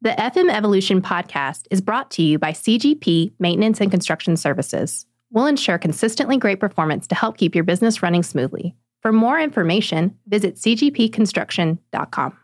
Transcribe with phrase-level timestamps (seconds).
[0.00, 5.06] The FM Evolution podcast is brought to you by CGP Maintenance and Construction Services.
[5.32, 8.76] We'll ensure consistently great performance to help keep your business running smoothly.
[9.02, 12.38] For more information, visit cgpconstruction.com.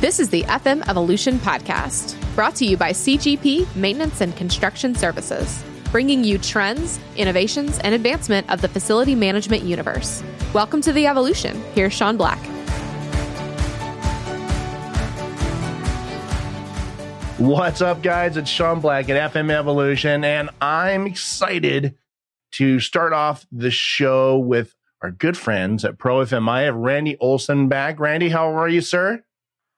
[0.00, 5.62] This is the FM Evolution podcast, brought to you by CGP Maintenance and Construction Services
[5.90, 10.22] bringing you trends, innovations, and advancement of the facility management universe.
[10.52, 11.62] Welcome to the evolution.
[11.74, 12.38] Here's Sean Black.
[17.38, 18.36] What's up, guys?
[18.36, 21.94] It's Sean Black at FM Evolution, and I'm excited
[22.52, 26.48] to start off the show with our good friends at Pro FM.
[26.48, 28.00] I have Randy Olson back.
[28.00, 29.24] Randy, how are you, sir?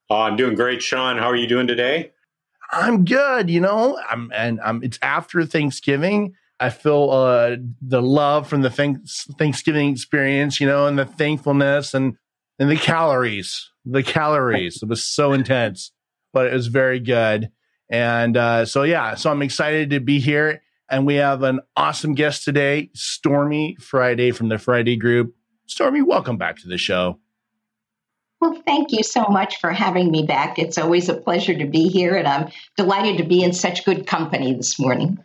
[0.08, 1.18] Oh, I'm doing great, Sean.
[1.18, 2.12] How are you doing today?
[2.72, 3.98] I'm good, you know.
[4.08, 6.34] I'm and I'm it's after Thanksgiving.
[6.58, 11.94] I feel uh the love from the thanks, Thanksgiving experience, you know, and the thankfulness
[11.94, 12.16] and
[12.58, 13.70] and the calories.
[13.84, 14.82] The calories.
[14.82, 15.92] it was so intense,
[16.32, 17.50] but it was very good.
[17.90, 22.14] And uh so yeah, so I'm excited to be here and we have an awesome
[22.14, 25.34] guest today, Stormy Friday from the Friday group.
[25.66, 27.18] Stormy, welcome back to the show.
[28.40, 30.58] Well, thank you so much for having me back.
[30.58, 34.06] It's always a pleasure to be here, and I'm delighted to be in such good
[34.06, 35.18] company this morning.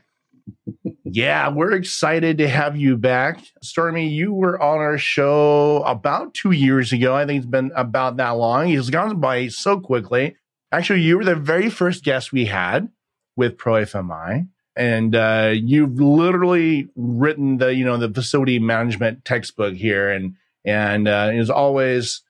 [1.06, 3.40] yeah, we're excited to have you back.
[3.64, 7.16] Stormy, you were on our show about two years ago.
[7.16, 8.70] I think it's been about that long.
[8.70, 10.36] It's gone by so quickly.
[10.74, 12.90] Actually, you were the very first guest we had
[13.38, 14.50] with Pro FMI.
[14.76, 21.08] And uh, you've literally written the, you know, the facility management textbook here, and and
[21.08, 22.25] uh, it was always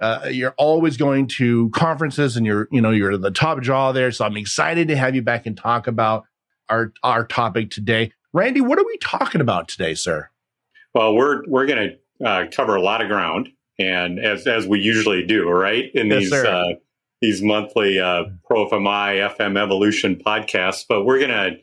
[0.00, 4.12] uh, you're always going to conferences and you're, you know, you're the top draw there.
[4.12, 6.24] So I'm excited to have you back and talk about
[6.68, 8.12] our, our topic today.
[8.32, 10.28] Randy, what are we talking about today, sir?
[10.94, 14.80] Well, we're, we're going to uh, cover a lot of ground and as, as we
[14.80, 15.90] usually do, right?
[15.94, 16.72] In yes, these, uh,
[17.20, 21.58] these monthly, uh, Pro FMI FM evolution podcasts, but we're going to,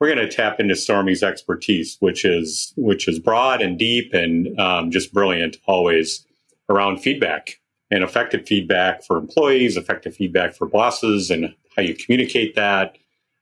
[0.00, 4.58] we're going to tap into Stormy's expertise, which is, which is broad and deep and,
[4.60, 6.26] um, just brilliant always
[6.68, 7.57] around feedback
[7.90, 12.96] and effective feedback for employees, effective feedback for bosses, and how you communicate that.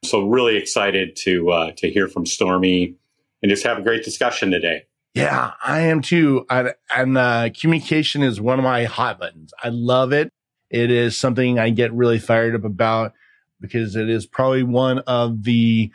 [0.05, 2.95] So really excited to uh, to hear from Stormy
[3.43, 4.85] and just have a great discussion today.
[5.15, 6.45] Yeah, I am too.
[6.51, 9.55] I, and uh, communication is one of my hot buttons.
[9.63, 10.31] I love it.
[10.69, 13.15] It is something I get really fired up about
[13.61, 15.91] because it is probably one of the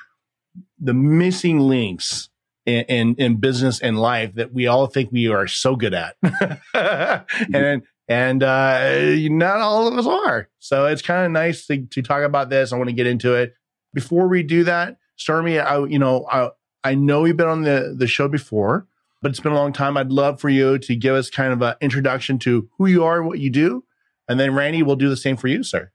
[0.79, 2.29] the missing links
[2.65, 6.15] in, in, in business and life that we all think we are so good at.
[7.53, 10.49] and and uh, not all of us are.
[10.59, 12.73] So it's kind of nice to, to talk about this.
[12.73, 13.53] I want to get into it.
[13.93, 16.49] Before we do that, Stormy, I, you know, I,
[16.83, 18.87] I know you've been on the, the show before,
[19.21, 19.97] but it's been a long time.
[19.97, 23.21] I'd love for you to give us kind of an introduction to who you are,
[23.23, 23.83] what you do.
[24.27, 25.91] And then Randy will do the same for you, sir.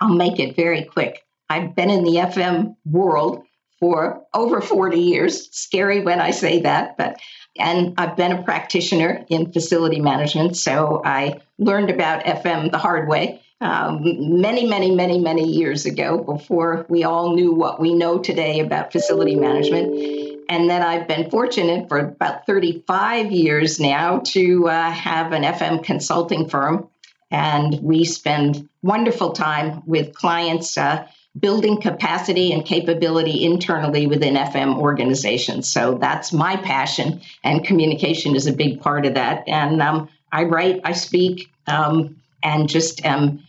[0.00, 1.22] I'll make it very quick.
[1.50, 3.44] I've been in the FM world
[3.78, 5.48] for over 40 years.
[5.52, 7.18] Scary when I say that, but
[7.58, 13.08] and I've been a practitioner in facility management, so I learned about FM the hard
[13.08, 18.18] way um, many, many, many, many years ago before we all knew what we know
[18.18, 20.46] today about facility management.
[20.48, 25.82] And then I've been fortunate for about 35 years now to uh, have an FM
[25.82, 26.88] consulting firm.
[27.30, 31.06] And we spend wonderful time with clients uh,
[31.38, 35.70] building capacity and capability internally within FM organizations.
[35.70, 39.44] So that's my passion, and communication is a big part of that.
[39.46, 43.42] And um, I write, I speak, um, and just am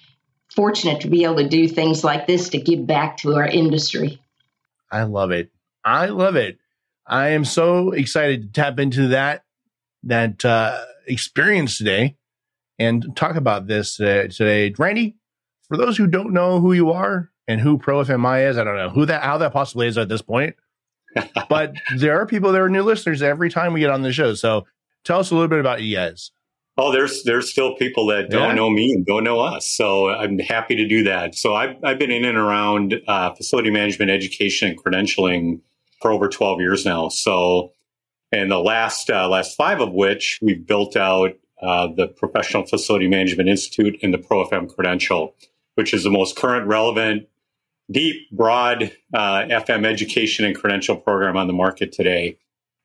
[0.56, 4.20] fortunate to be able to do things like this to give back to our industry.
[4.92, 5.52] I love it.
[5.86, 6.58] I love it.
[7.06, 9.44] I am so excited to tap into that
[10.04, 12.16] that uh, experience today
[12.78, 14.28] and talk about this today.
[14.28, 14.74] today.
[14.78, 15.16] Randy,
[15.68, 18.58] for those who don't know who you are, and who Pro FMI is.
[18.58, 20.56] I don't know who that how that possibly is at this point.
[21.50, 24.36] but there are people that are new listeners every time we get on the show.
[24.36, 24.68] So
[25.04, 26.32] tell us a little bit about you guys.
[26.78, 28.54] Oh, there's there's still people that don't yeah.
[28.54, 29.66] know me and don't know us.
[29.66, 31.36] So I'm happy to do that.
[31.36, 35.62] So I've I've been in and around uh, facility management, education, and credentialing
[36.02, 37.10] for over 12 years now.
[37.10, 37.74] So,
[38.32, 41.32] and the last uh, last five of which we've built out
[41.62, 45.36] uh, the Professional Facility Management Institute and the ProFM credential,
[45.76, 47.28] which is the most current, relevant,
[47.92, 52.38] deep, broad uh, FM education and credential program on the market today.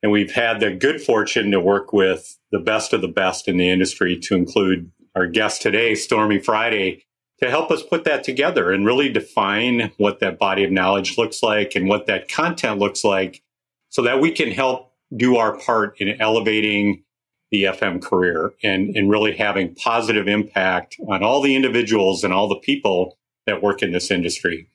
[0.02, 3.56] And we've had the good fortune to work with the best of the best in
[3.56, 7.04] the industry to include our guest today, Stormy Friday,
[7.42, 11.42] to help us put that together and really define what that body of knowledge looks
[11.42, 13.42] like and what that content looks like
[13.88, 17.02] so that we can help do our part in elevating
[17.50, 22.48] the FM career and, and really having positive impact on all the individuals and all
[22.48, 23.16] the people
[23.46, 24.68] that work in this industry.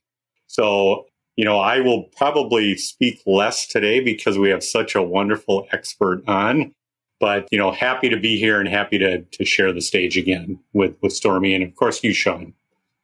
[0.50, 1.06] So,
[1.36, 6.28] you know, I will probably speak less today because we have such a wonderful expert
[6.28, 6.74] on.
[7.20, 10.60] But, you know, happy to be here and happy to, to share the stage again
[10.74, 12.54] with, with Stormy and, of course, you, Sean.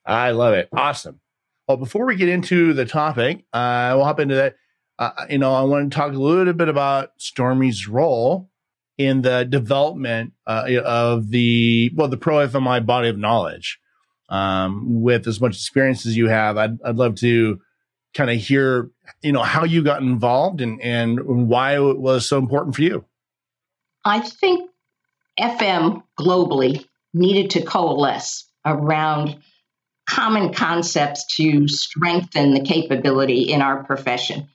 [0.06, 0.70] I love it.
[0.74, 1.20] Awesome.
[1.68, 4.56] Well, before we get into the topic, uh, we'll hop into that.
[4.98, 8.50] Uh, you know, I want to talk a little bit about Stormy's role
[8.98, 13.80] in the development uh, of the well, the Pro FMI body of knowledge.
[14.28, 17.60] Um, with as much experience as you have, I'd, I'd love to
[18.16, 18.90] kind of hear,
[19.22, 23.06] you know, how you got involved and and why it was so important for you.
[24.04, 24.70] I think
[25.40, 29.38] FM globally needed to coalesce around
[30.08, 34.48] common concepts to strengthen the capability in our profession.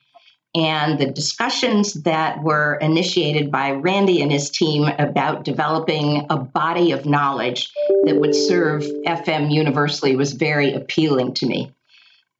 [0.55, 6.91] And the discussions that were initiated by Randy and his team about developing a body
[6.91, 7.73] of knowledge
[8.05, 11.73] that would serve FM universally was very appealing to me.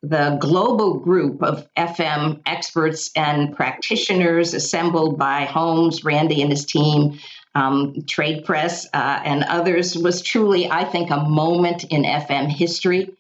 [0.03, 7.19] The global group of FM experts and practitioners assembled by Holmes, Randy and his team,
[7.55, 13.15] um, Trade Press, uh, and others was truly, I think, a moment in FM history.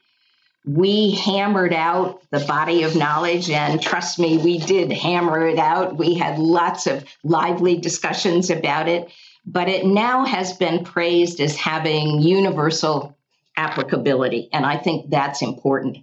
[0.66, 5.96] We hammered out the body of knowledge, and trust me, we did hammer it out.
[5.96, 9.10] We had lots of lively discussions about it,
[9.46, 13.16] but it now has been praised as having universal
[13.56, 15.98] applicability, and I think that's important.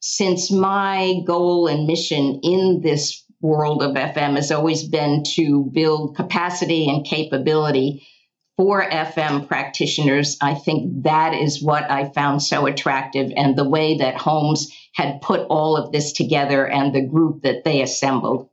[0.00, 6.16] Since my goal and mission in this world of FM has always been to build
[6.16, 8.06] capacity and capability
[8.56, 10.36] for FM practitioners.
[10.40, 15.20] I think that is what I found so attractive and the way that Holmes had
[15.20, 18.48] put all of this together and the group that they assembled.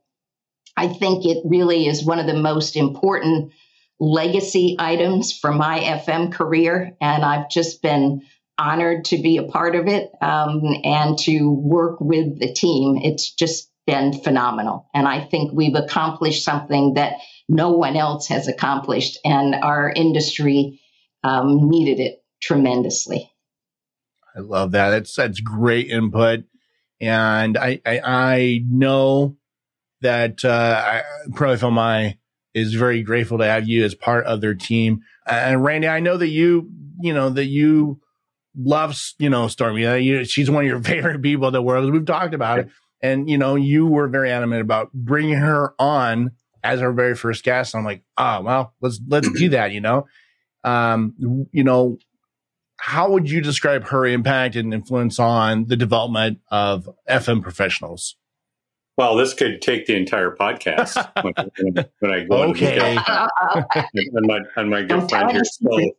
[0.76, 3.52] I think it really is one of the most important
[4.00, 6.96] legacy items for my FM career.
[7.00, 8.22] And I've just been
[8.58, 12.98] honored to be a part of it um, and to work with the team.
[13.02, 14.88] It's just been phenomenal.
[14.94, 17.14] And I think we've accomplished something that
[17.52, 20.80] no one else has accomplished, and our industry
[21.22, 23.30] um, needed it tremendously.
[24.34, 24.90] I love that.
[24.90, 26.44] That's that's great input,
[27.00, 29.36] and I I, I know
[30.00, 32.16] that uh, ProFMI
[32.54, 35.02] is very grateful to have you as part of their team.
[35.26, 36.70] And Randy, I know that you
[37.00, 38.00] you know that you
[38.56, 39.86] loves you know Stormy.
[39.86, 41.92] Uh, you, she's one of your favorite people in the world.
[41.92, 42.68] We've talked about it.
[43.02, 46.30] And, you know, you were very adamant about bringing her on
[46.62, 47.74] as our very first guest.
[47.74, 50.06] I'm like, oh, well, let's, let's do that, you know?
[50.64, 51.98] Um, you know,
[52.78, 58.16] how would you describe her impact and influence on the development of FM professionals?
[58.96, 62.96] Well, this could take the entire podcast when, when I go okay.
[62.96, 63.76] on
[64.26, 65.44] my, on my good friend here.
[65.44, 65.92] So,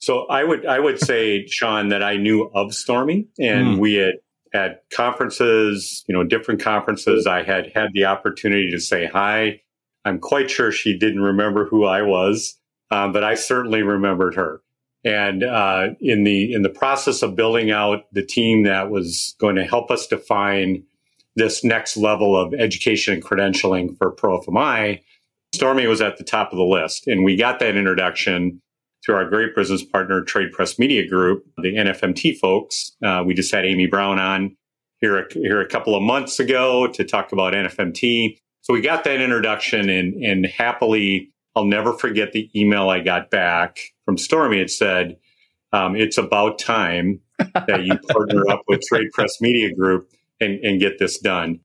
[0.00, 3.78] so I would I would say, Sean, that I knew of Stormy, and mm.
[3.78, 4.14] we had
[4.54, 9.60] at conferences, you know, different conferences, I had had the opportunity to say hi.
[10.08, 12.56] I'm quite sure she didn't remember who I was,
[12.90, 14.62] um, but I certainly remembered her.
[15.04, 19.56] And uh, in the in the process of building out the team that was going
[19.56, 20.82] to help us define
[21.36, 25.00] this next level of education and credentialing for ProFMI,
[25.54, 28.60] Stormy was at the top of the list, and we got that introduction
[29.04, 32.92] to our great business partner, Trade Press Media Group, the NFMT folks.
[33.04, 34.56] Uh, we just had Amy Brown on
[35.00, 38.38] here a, here a couple of months ago to talk about NFMT.
[38.68, 43.30] So we got that introduction and, and happily, I'll never forget the email I got
[43.30, 44.60] back from Stormy.
[44.60, 45.16] It said,
[45.72, 50.78] um, it's about time that you partner up with Trade Press Media Group and, and
[50.78, 51.60] get this done.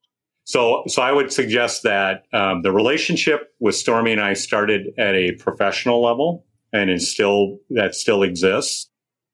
[0.46, 5.14] So, so I would suggest that um, the relationship with Stormy and I started at
[5.14, 8.90] a professional level and is still that still exists.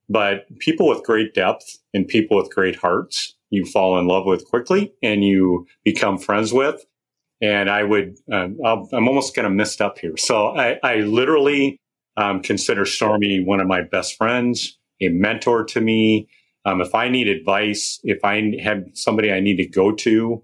[0.09, 4.45] But people with great depth and people with great hearts, you fall in love with
[4.45, 6.83] quickly and you become friends with.
[7.41, 10.17] And I would, um, i am almost kind of messed up here.
[10.17, 11.79] So I, I literally
[12.17, 16.27] um, consider Stormy one of my best friends, a mentor to me.
[16.65, 20.43] Um, if I need advice, if I have somebody I need to go to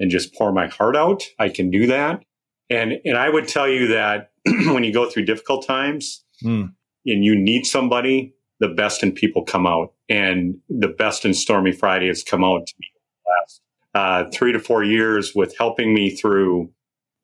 [0.00, 2.24] and just pour my heart out, I can do that.
[2.68, 6.72] And and I would tell you that when you go through difficult times, mm.
[7.06, 9.92] and you need somebody, the best in people come out.
[10.08, 12.86] And the best in Stormy Friday has come out to me
[13.26, 13.60] last
[13.94, 16.70] uh, three to four years with helping me through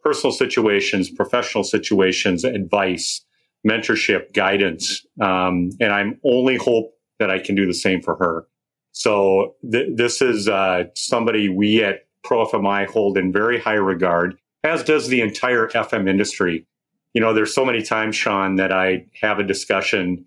[0.03, 3.25] personal situations, professional situations, advice,
[3.67, 5.05] mentorship, guidance.
[5.21, 8.47] Um, and I'm only hope that I can do the same for her.
[8.93, 14.83] So th- this is uh, somebody we at ProFMI hold in very high regard, as
[14.83, 16.67] does the entire FM industry
[17.15, 20.25] you know, there's so many times, Sean, that I have a discussion,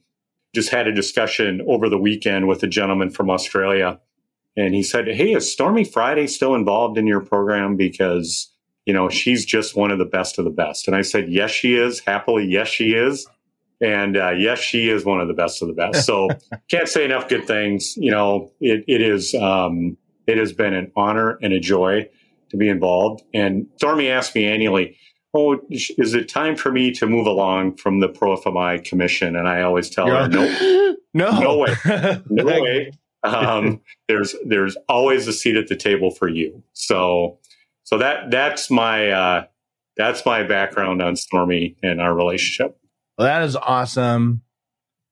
[0.54, 4.00] just had a discussion over the weekend with a gentleman from Australia.
[4.58, 7.76] And he said, Hey, is Stormy Friday still involved in your program?
[7.78, 8.52] Because,
[8.86, 10.88] you know, she's just one of the best of the best.
[10.88, 12.00] And I said, Yes, she is.
[12.00, 13.28] Happily, yes, she is.
[13.82, 16.06] And uh, yes, she is one of the best of the best.
[16.06, 16.30] So
[16.70, 17.96] can't say enough good things.
[17.98, 22.08] You know, it, it is, um, it has been an honor and a joy
[22.50, 23.24] to be involved.
[23.34, 24.98] And Stormy asks me annually,
[25.34, 29.36] oh, is it time for me to move along from the Pro FMI commission?
[29.36, 31.76] And I always tell her, no, no, no way,
[32.30, 32.92] no way.
[33.24, 36.64] Um, there's there's always a seat at the table for you.
[36.74, 37.40] So
[37.84, 39.46] so that that's my uh,
[39.98, 42.78] that's my background on Stormy and our relationship.
[43.18, 44.42] Well, that is awesome,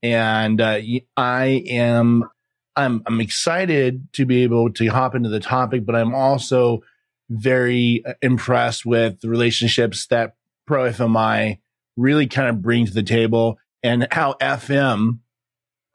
[0.01, 0.79] and uh,
[1.17, 2.23] I am
[2.75, 6.81] I'm I'm excited to be able to hop into the topic, but I'm also
[7.29, 10.35] very uh, impressed with the relationships that
[10.65, 11.59] Pro FMI
[11.97, 15.19] really kind of bring to the table and how FM,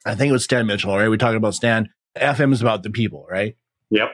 [0.05, 1.09] I think it was Stan Mitchell, right?
[1.09, 1.89] We talking about Stan.
[2.17, 3.57] FM is about the people, right?
[3.91, 4.11] Yep.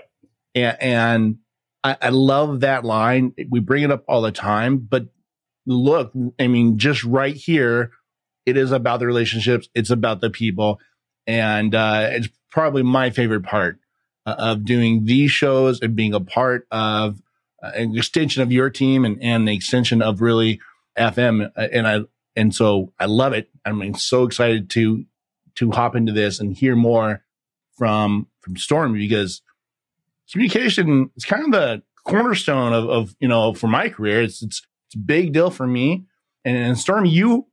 [0.54, 1.38] And, and
[1.84, 3.34] I, I love that line.
[3.48, 5.06] We bring it up all the time, but
[5.66, 7.92] look, I mean, just right here,
[8.46, 9.68] it is about the relationships.
[9.74, 10.80] It's about the people.
[11.26, 13.78] And, uh, it's probably my favorite part
[14.26, 17.22] uh, of doing these shows and being a part of
[17.62, 20.60] uh, an extension of your team and, and the extension of really
[20.98, 21.50] FM.
[21.56, 22.00] Uh, and I,
[22.34, 23.48] and so I love it.
[23.64, 25.04] I mean, so excited to,
[25.56, 27.22] to hop into this and hear more
[27.80, 29.40] from, from Storm because
[30.30, 34.20] communication is kind of the cornerstone of, of, you know, for my career.
[34.20, 36.04] It's, it's, it's a big deal for me.
[36.44, 37.46] And, and Storm, you,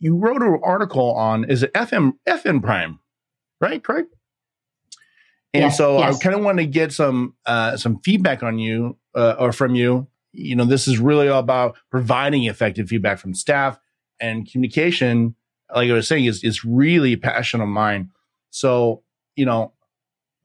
[0.00, 2.98] you wrote an article on, is it FM, FM Prime,
[3.60, 3.80] right?
[3.80, 4.12] Correct?
[5.54, 6.16] And yes, so yes.
[6.16, 9.76] I kind of want to get some uh, some feedback on you uh, or from
[9.76, 10.08] you.
[10.32, 13.78] You know, this is really all about providing effective feedback from staff
[14.20, 15.36] and communication.
[15.72, 18.10] Like I was saying, is is really a passion of mine.
[18.50, 19.02] So
[19.38, 19.72] you know,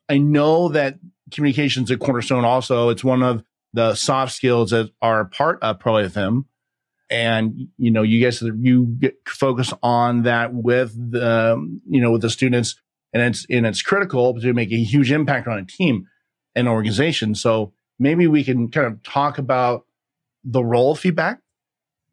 [0.08, 1.00] I know that
[1.32, 2.46] communication is a cornerstone.
[2.46, 6.46] Also, it's one of the soft skills that are part of Pro FM.
[7.10, 8.98] And you know, you guys you
[9.28, 11.58] focus on that with the
[11.90, 12.76] you know with the students
[13.14, 16.08] and it's and it's critical to make a huge impact on a team
[16.56, 17.34] and organization.
[17.34, 19.86] So maybe we can kind of talk about
[20.44, 21.40] the role of feedback,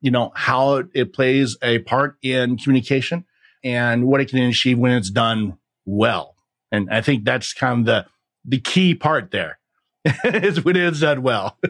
[0.00, 3.26] you know, how it plays a part in communication
[3.62, 6.36] and what it can achieve when it's done well.
[6.72, 8.06] And I think that's kind of the
[8.44, 9.58] the key part there
[10.24, 11.58] is when it's done well.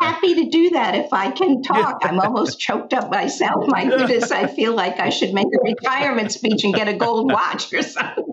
[0.00, 2.00] happy to do that if I can talk.
[2.02, 3.66] I'm almost choked up myself.
[3.68, 7.30] My goodness, I feel like I should make a retirement speech and get a gold
[7.30, 8.32] watch or something.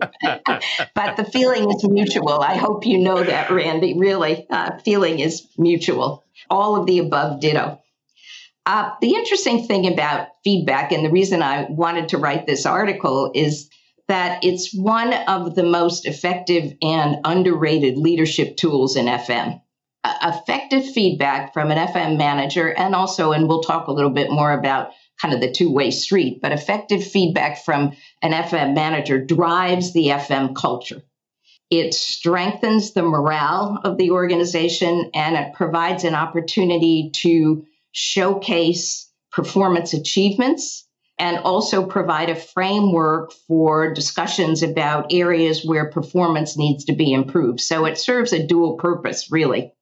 [0.94, 2.40] but the feeling is mutual.
[2.40, 3.98] I hope you know that, Randy.
[3.98, 6.24] Really, uh, feeling is mutual.
[6.50, 7.82] All of the above, ditto.
[8.64, 13.30] Uh, the interesting thing about feedback, and the reason I wanted to write this article,
[13.34, 13.70] is
[14.08, 19.60] that it's one of the most effective and underrated leadership tools in FM
[20.22, 24.52] effective feedback from an FM manager, and also, and we'll talk a little bit more
[24.52, 29.92] about kind of the two way street, but effective feedback from an FM manager drives
[29.92, 31.02] the FM culture.
[31.70, 39.92] It strengthens the morale of the organization and it provides an opportunity to showcase performance
[39.92, 40.87] achievements
[41.18, 47.60] and also provide a framework for discussions about areas where performance needs to be improved.
[47.60, 49.72] So it serves a dual purpose, really.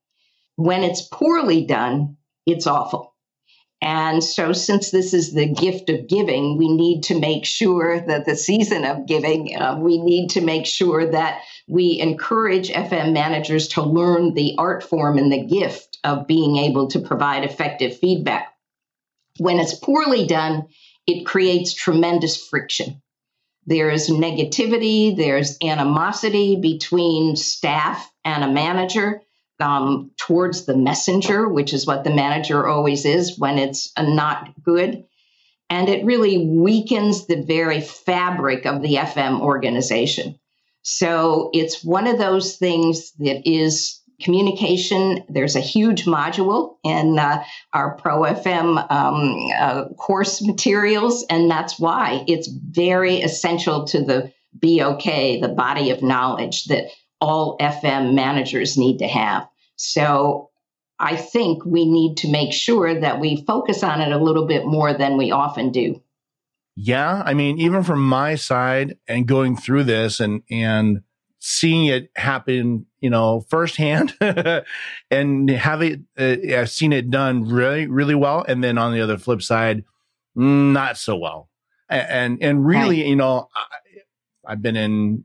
[0.56, 2.16] When it's poorly done,
[2.46, 3.14] it's awful.
[3.82, 8.24] And so, since this is the gift of giving, we need to make sure that
[8.24, 13.68] the season of giving, uh, we need to make sure that we encourage FM managers
[13.68, 18.54] to learn the art form and the gift of being able to provide effective feedback.
[19.38, 20.68] When it's poorly done,
[21.06, 23.02] it creates tremendous friction.
[23.66, 29.22] There's negativity, there's animosity between staff and a manager
[29.58, 35.04] um, towards the messenger, which is what the manager always is when it's not good.
[35.68, 40.38] And it really weakens the very fabric of the FM organization.
[40.82, 45.25] So it's one of those things that is communication.
[45.28, 51.78] There's a huge module in uh, our Pro FM um, uh, course materials, and that's
[51.78, 56.87] why it's very essential to the BOK, the body of knowledge that
[57.20, 59.49] all FM managers need to have.
[59.76, 60.50] So
[60.99, 64.64] I think we need to make sure that we focus on it a little bit
[64.64, 66.02] more than we often do.
[66.75, 71.02] Yeah, I mean, even from my side and going through this and and
[71.38, 74.14] seeing it happen, you know, firsthand
[75.10, 78.44] and have it, uh, I've seen it done really, really well.
[78.46, 79.84] And then on the other flip side,
[80.34, 81.48] not so well.
[81.88, 83.08] And, and really, right.
[83.08, 85.24] you know, I, I've been in,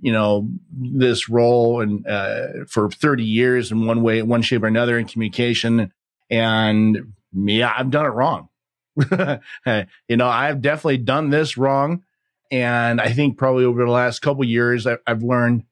[0.00, 4.68] you know, this role and, uh, for 30 years in one way, one shape or
[4.68, 5.92] another in communication.
[6.30, 8.48] And yeah, I've done it wrong.
[10.08, 12.04] you know, I've definitely done this wrong.
[12.50, 15.64] And I think probably over the last couple years, I, have learned,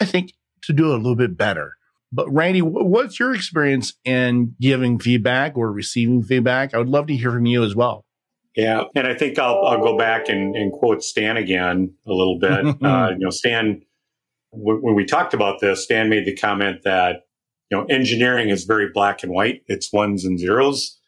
[0.00, 1.74] I think, to do it a little bit better.
[2.10, 6.74] But Randy, what's your experience in giving feedback or receiving feedback?
[6.74, 8.06] I would love to hear from you as well.
[8.56, 12.38] Yeah, and I think I'll, I'll go back and, and, quote Stan again a little
[12.40, 12.66] bit.
[12.82, 13.82] uh, you know, Stan,
[14.52, 17.26] w- when we talked about this, Stan made the comment that
[17.70, 20.98] you know engineering is very black and white; it's ones and zeros,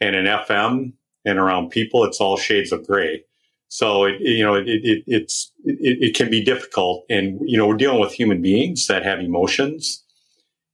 [0.00, 3.22] and in FM and around people, it's all shades of gray.
[3.68, 7.66] So it, you know, it, it it's it, it, can be difficult, and you know,
[7.66, 10.04] we're dealing with human beings that have emotions,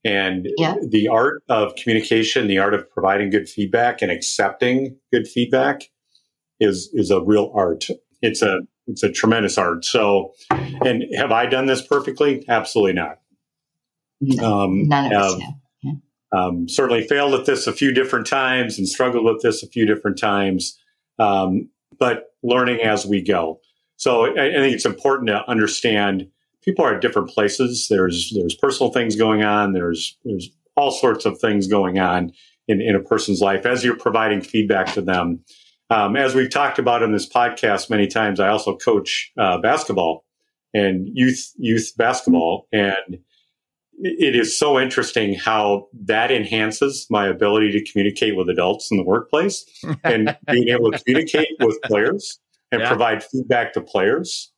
[0.05, 0.75] and yeah.
[0.87, 5.85] the art of communication, the art of providing good feedback and accepting good feedback,
[6.61, 7.87] is is a real art.
[8.21, 9.85] It's a it's a tremendous art.
[9.85, 12.45] So, and have I done this perfectly?
[12.49, 13.19] Absolutely not.
[14.43, 15.55] Um, None of us have.
[15.83, 15.93] Yeah.
[16.33, 19.87] Um, certainly failed at this a few different times and struggled with this a few
[19.87, 20.79] different times.
[21.19, 21.69] Um,
[21.99, 23.61] but learning as we go.
[23.97, 26.29] So I, I, think it's important to understand
[26.63, 27.87] people are at different places.
[27.89, 29.73] There's there's personal things going on.
[29.73, 32.33] There's there's all sorts of things going on
[32.69, 35.41] in, in a person's life as you're providing feedback to them.
[35.91, 40.25] Um, as we've talked about in this podcast many times, I also coach uh, basketball
[40.73, 43.19] and youth youth basketball, and
[44.03, 49.05] it is so interesting how that enhances my ability to communicate with adults in the
[49.05, 49.65] workplace
[50.05, 52.41] and being able to communicate with players
[52.73, 52.89] and yeah.
[52.89, 54.51] provide feedback to players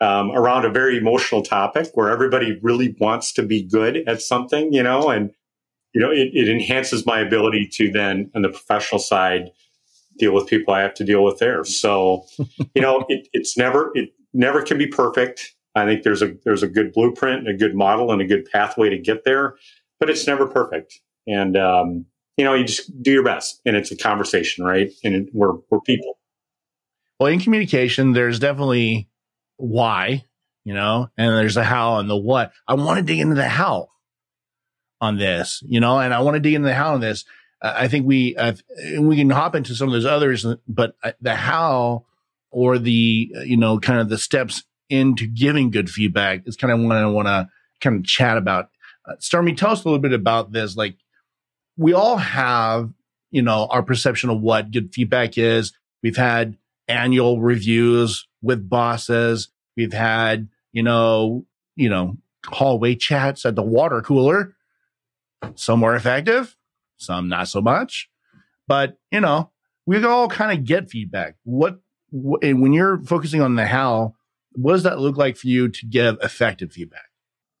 [0.00, 4.72] um, around a very emotional topic where everybody really wants to be good at something,
[4.72, 5.30] you know, and
[5.94, 9.50] you know it, it enhances my ability to then on the professional side
[10.18, 11.64] deal with people I have to deal with there.
[11.64, 12.24] So,
[12.74, 16.62] you know, it, it's never it never can be perfect I think there's a there's
[16.62, 19.56] a good blueprint, a good model, and a good pathway to get there,
[19.98, 21.00] but it's never perfect.
[21.26, 22.06] And um,
[22.36, 24.90] you know, you just do your best, and it's a conversation, right?
[25.04, 26.18] And it, we're we're people.
[27.18, 29.08] Well, in communication, there's definitely
[29.56, 30.24] why,
[30.64, 32.52] you know, and there's a how and the what.
[32.66, 33.88] I want to dig into the how
[35.00, 37.24] on this, you know, and I want to dig into the how on this.
[37.62, 38.36] I think we
[38.98, 42.06] we can hop into some of those others, but uh, the how
[42.50, 46.80] or the you know kind of the steps into giving good feedback is kind of
[46.86, 47.48] what I want to
[47.80, 48.68] kind of chat about.
[49.08, 50.76] Uh, Stormy, tell us a little bit about this.
[50.76, 50.96] Like,
[51.76, 52.92] we all have,
[53.30, 55.72] you know, our perception of what good feedback is.
[56.02, 59.48] We've had annual reviews with bosses.
[59.76, 64.54] We've had, you know, you know, hallway chats at the water cooler.
[65.54, 66.56] Some were effective,
[66.98, 68.10] some not so much.
[68.68, 69.50] But, you know,
[69.86, 71.36] we all kind of get feedback.
[71.44, 71.80] What
[72.12, 74.14] when you're focusing on the how,
[74.54, 77.12] what does that look like for you to give effective feedback?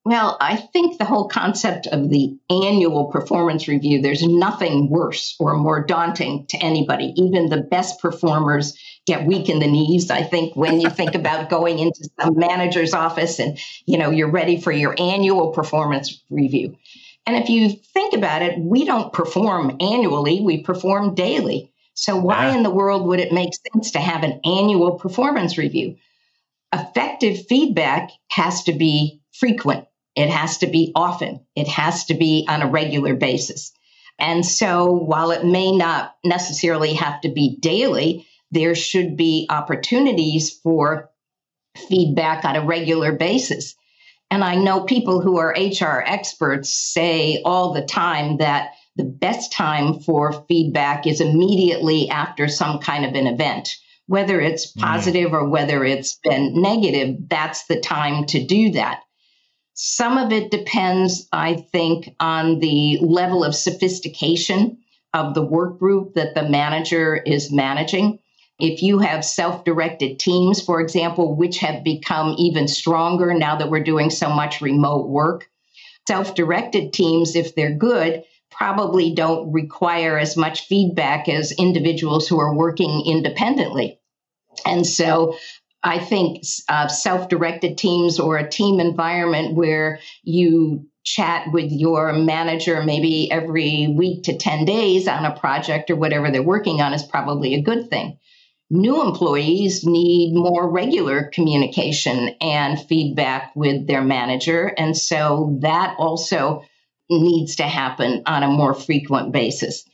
[0.04, 5.54] Well, I think the whole concept of the annual performance review, there's nothing worse or
[5.56, 7.12] more daunting to anybody.
[7.16, 8.76] Even the best performers
[9.06, 10.10] get weak in the knees.
[10.10, 14.30] I think when you think about going into some manager's office and, you know, you're
[14.30, 16.76] ready for your annual performance review.
[17.24, 21.72] And if you think about it, we don't perform annually, we perform daily.
[21.94, 22.56] So why yeah.
[22.56, 25.96] in the world would it make sense to have an annual performance review?
[26.72, 29.86] Effective feedback has to be frequent.
[30.14, 31.46] It has to be often.
[31.54, 33.72] It has to be on a regular basis.
[34.18, 40.50] And so while it may not necessarily have to be daily, there should be opportunities
[40.50, 41.10] for
[41.88, 43.74] feedback on a regular basis.
[44.30, 49.52] And I know people who are HR experts say all the time that the best
[49.52, 53.70] time for feedback is immediately after some kind of an event
[54.06, 54.80] whether it's mm.
[54.80, 55.34] positive mm.
[55.34, 59.00] or whether it's been negative, that's the time to do that.
[59.74, 64.78] Some of it depends, I think, on the level of sophistication
[65.14, 68.18] of the work group that the manager is managing.
[68.58, 73.70] If you have self directed teams, for example, which have become even stronger now that
[73.70, 75.48] we're doing so much remote work,
[76.06, 78.24] self directed teams, if they're good,
[78.56, 83.98] probably don't require as much feedback as individuals who are working independently.
[84.66, 85.36] And so
[85.82, 92.12] I think uh, self directed teams or a team environment where you chat with your
[92.12, 96.94] manager maybe every week to 10 days on a project or whatever they're working on
[96.94, 98.18] is probably a good thing.
[98.70, 104.66] new employees need more regular communication and feedback with their manager.
[104.66, 106.64] And so that also
[107.20, 109.84] needs to happen on a more frequent basis.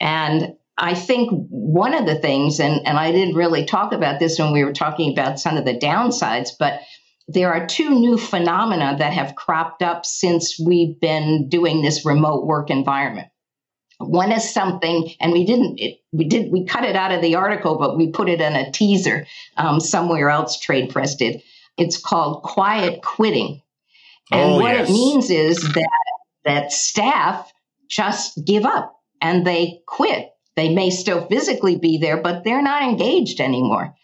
[0.00, 4.38] And I think one of the things, and, and I didn't really talk about this
[4.38, 6.80] when we were talking about some of the downsides, but
[7.28, 12.46] there are two new phenomena that have cropped up since we've been doing this remote
[12.46, 13.28] work environment.
[13.98, 17.34] One is something, and we didn't, it, we did, we cut it out of the
[17.34, 19.26] article, but we put it in a teaser
[19.58, 20.58] um, somewhere else.
[20.58, 21.42] Trade Press did.
[21.76, 23.60] It's called quiet quitting,
[24.32, 24.88] and oh, what yes.
[24.88, 26.09] it means is that
[26.44, 27.52] that staff
[27.88, 30.30] just give up and they quit.
[30.56, 33.94] They may still physically be there, but they're not engaged anymore.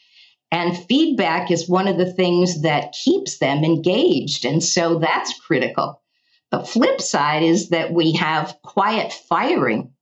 [0.50, 4.44] And feedback is one of the things that keeps them engaged.
[4.44, 6.02] And so that's critical.
[6.50, 9.92] The flip side is that we have quiet firing.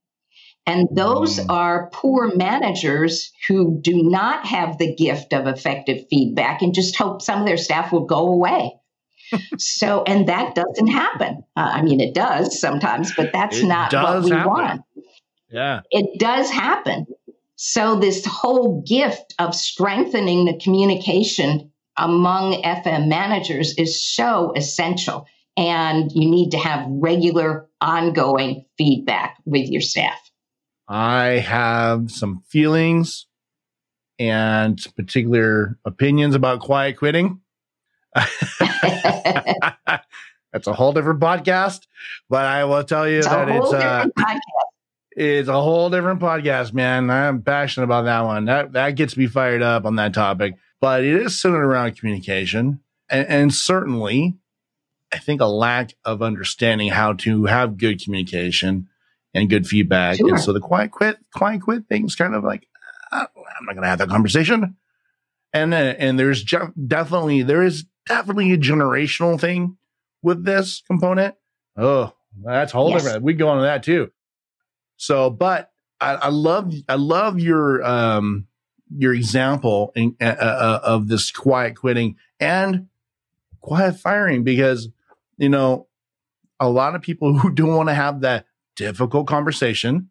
[0.67, 1.49] And those mm.
[1.49, 7.21] are poor managers who do not have the gift of effective feedback and just hope
[7.21, 8.73] some of their staff will go away.
[9.57, 11.43] So, and that doesn't happen.
[11.55, 14.47] Uh, I mean, it does sometimes, but that's it not what we happen.
[14.47, 14.81] want.
[15.49, 15.81] Yeah.
[15.91, 17.05] It does happen.
[17.55, 25.25] So, this whole gift of strengthening the communication among FM managers is so essential.
[25.57, 30.19] And you need to have regular, ongoing feedback with your staff.
[30.87, 33.27] I have some feelings
[34.19, 37.39] and particular opinions about quiet quitting.
[40.53, 41.87] That's a whole different podcast,
[42.29, 44.07] but I will tell you it's that it's uh,
[45.11, 47.09] it's a whole different podcast, man.
[47.09, 48.45] I'm passionate about that one.
[48.45, 50.55] That that gets me fired up on that topic.
[50.79, 54.37] But it is centered around communication, and, and certainly,
[55.11, 58.87] I think a lack of understanding how to have good communication
[59.33, 60.17] and good feedback.
[60.17, 60.29] Sure.
[60.29, 62.67] And so the quiet quit, quiet quit thing's kind of like,
[63.11, 64.77] uh, I'm not going to have that conversation.
[65.53, 69.77] And uh, and there's definitely there is definitely a generational thing
[70.21, 71.35] with this component.
[71.77, 72.13] Oh,
[72.43, 73.03] that's a whole yes.
[73.03, 73.23] different.
[73.23, 74.11] We go on to that too.
[74.97, 78.47] So, but I, I love, I love your, um,
[78.95, 82.87] your example in, uh, uh, of this quiet quitting and
[83.61, 84.89] quiet firing because,
[85.37, 85.87] you know,
[86.59, 90.09] a lot of people who don't want to have that difficult conversation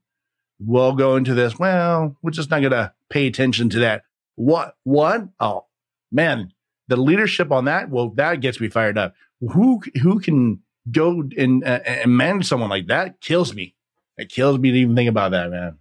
[0.58, 1.58] will go into this.
[1.58, 4.02] Well, we're just not going to pay attention to that.
[4.36, 5.28] What, what?
[5.38, 5.66] Oh
[6.10, 6.52] man,
[6.88, 9.14] the leadership on that, well, that gets me fired up.
[9.40, 13.74] Who, who can go and, uh, and manage someone like that kills me.
[14.16, 15.78] It kills me to even think about that, man.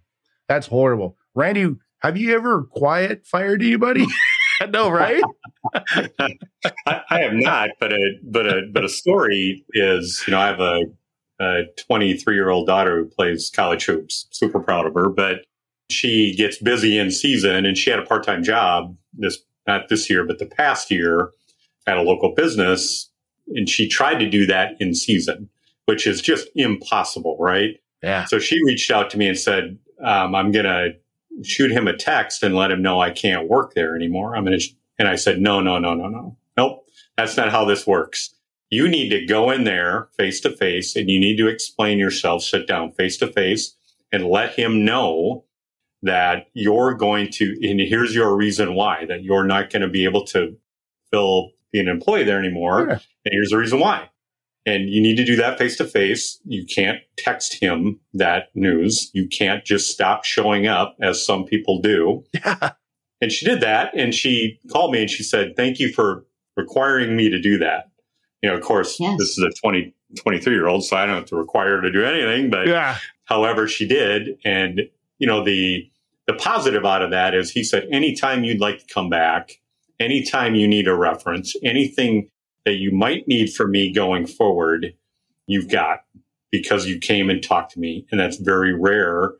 [0.48, 1.16] That's horrible.
[1.34, 4.06] Randy, have you ever quiet fired anybody?
[4.70, 5.22] no, right?
[5.74, 10.46] I, I, have not, but a but a but a story is, you know, I
[10.48, 10.82] have a
[11.40, 14.26] a 23 year old daughter who plays college hoops.
[14.30, 15.44] Super proud of her, but
[15.90, 20.08] she gets busy in season, and she had a part time job this not this
[20.10, 21.30] year, but the past year
[21.86, 23.10] at a local business,
[23.48, 25.48] and she tried to do that in season,
[25.86, 27.80] which is just impossible, right?
[28.02, 28.24] Yeah.
[28.26, 30.90] So she reached out to me and said, um, I'm going to
[31.42, 34.36] shoot him a text and let him know I can't work there anymore.
[34.36, 34.66] I'm going to,
[34.98, 36.36] and I said, no, no, no, no, no.
[36.56, 36.86] Nope.
[37.16, 38.34] That's not how this works.
[38.70, 42.42] You need to go in there face to face and you need to explain yourself,
[42.42, 43.76] sit down face to face
[44.12, 45.44] and let him know
[46.04, 50.04] that you're going to, and here's your reason why, that you're not going to be
[50.04, 50.56] able to
[51.10, 52.88] fill, be an employee there anymore.
[53.26, 54.10] And here's the reason why.
[54.66, 56.38] And you need to do that face to face.
[56.44, 59.10] You can't text him that news.
[59.14, 62.24] You can't just stop showing up as some people do.
[62.34, 62.72] Yeah.
[63.20, 63.96] And she did that.
[63.96, 67.90] And she called me and she said, Thank you for requiring me to do that.
[68.42, 69.18] You know, of course, yes.
[69.18, 71.90] this is a 20, 23 year old, so I don't have to require her to
[71.90, 72.50] do anything.
[72.50, 72.98] But yeah.
[73.24, 74.36] however, she did.
[74.44, 74.82] And,
[75.18, 75.90] you know, the,
[76.26, 79.60] the positive out of that is he said, anytime you'd like to come back,
[80.00, 82.30] anytime you need a reference, anything
[82.64, 84.94] that you might need from me going forward,
[85.46, 86.00] you've got
[86.50, 88.06] because you came and talked to me.
[88.10, 89.32] And that's very rare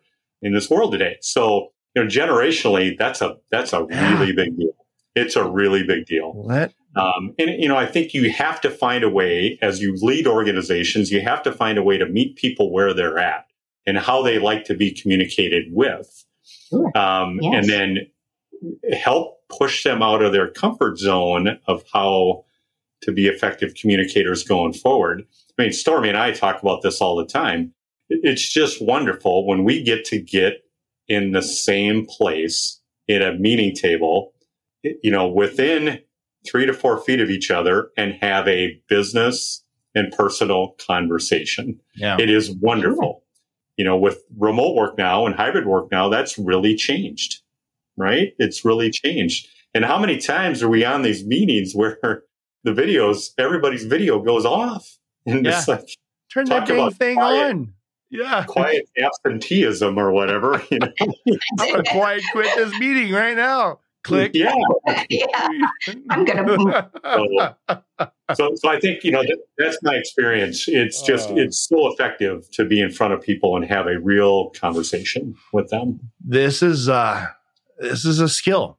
[0.43, 1.17] in this world today.
[1.21, 4.75] So, you know, generationally, that's a, that's a really big deal.
[5.15, 6.33] It's a really big deal.
[6.33, 6.73] What?
[6.97, 10.27] Um, and, you know, I think you have to find a way as you lead
[10.27, 13.47] organizations, you have to find a way to meet people where they're at
[13.87, 16.25] and how they like to be communicated with.
[16.45, 16.97] Sure.
[16.97, 17.55] Um, yes.
[17.55, 17.99] And then
[18.93, 22.45] help push them out of their comfort zone of how
[23.03, 25.25] to be effective communicators going forward.
[25.59, 27.73] I mean, Stormy and I talk about this all the time.
[28.09, 30.65] It's just wonderful when we get to get
[31.09, 34.33] in the same place in a meeting table,
[34.83, 36.01] you know, within
[36.47, 39.63] three to four feet of each other and have a business
[39.95, 41.81] and personal conversation.
[41.95, 42.17] Yeah.
[42.19, 43.24] It is wonderful.
[43.77, 47.41] You know, with remote work now and hybrid work now, that's really changed.
[47.97, 48.33] right?
[48.39, 49.49] It's really changed.
[49.75, 51.99] And how many times are we on these meetings where
[52.65, 54.99] the videos, everybody's video goes off?
[55.27, 55.59] And Yeah.
[55.59, 55.85] it's like,
[56.33, 57.51] Turn that dang thing quiet.
[57.53, 57.75] on.
[58.11, 58.45] Yeah.
[58.47, 60.63] quiet absenteeism or whatever.
[60.71, 60.93] You know?
[61.61, 63.81] I'm gonna quiet quit this meeting right now.
[64.05, 64.33] Click.
[64.35, 64.55] Yeah.
[65.11, 65.27] yeah,
[66.11, 66.91] I'm gonna-
[68.35, 70.65] So, so I think, you know, that, that's my experience.
[70.69, 71.37] It's just, Oh.
[71.39, 75.69] it's so effective to be in front of people and have a real conversation with
[75.71, 76.01] them.
[76.25, 77.27] this is uh
[77.79, 78.79] this is a skill.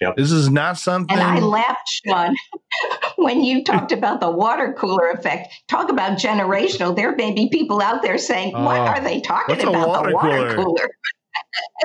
[0.00, 0.16] Yep.
[0.16, 2.34] This is not something And I laughed, Sean,
[3.16, 5.52] when you talked about the water cooler effect.
[5.68, 6.96] Talk about generational.
[6.96, 9.86] There may be people out there saying, "What Oh, are they talking about?
[9.88, 10.90] water the water cooler?" cooler."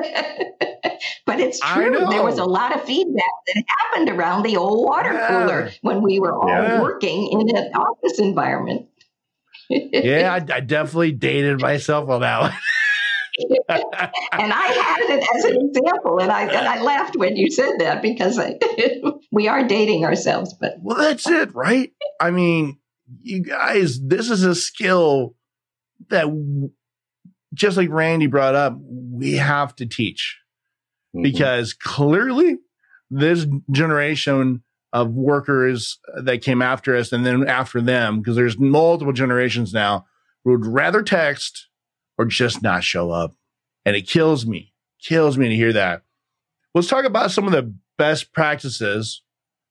[1.26, 2.06] but it's true.
[2.10, 5.28] There was a lot of feedback that happened around the old water Yeah.
[5.28, 6.80] cooler when we were all Yeah.
[6.80, 8.88] working in an office environment.
[9.68, 12.52] yeah, I, I definitely dated myself on that one.
[13.68, 17.70] and I had it as an example, and I and I laughed when you said
[17.78, 18.58] that because I,
[19.30, 20.54] we are dating ourselves.
[20.58, 21.92] But well, that's it, right?
[22.20, 22.78] I mean,
[23.20, 25.36] you guys, this is a skill
[26.10, 26.26] that,
[27.54, 30.38] just like Randy brought up, we have to teach
[31.14, 31.22] Mhm.
[31.22, 32.58] because clearly
[33.10, 39.12] this generation of workers that came after us and then after them, because there's multiple
[39.12, 40.06] generations now,
[40.44, 41.68] would rather text
[42.16, 43.34] or just not show up.
[43.84, 46.02] And it kills me, kills me to hear that.
[46.74, 49.22] Let's talk about some of the best practices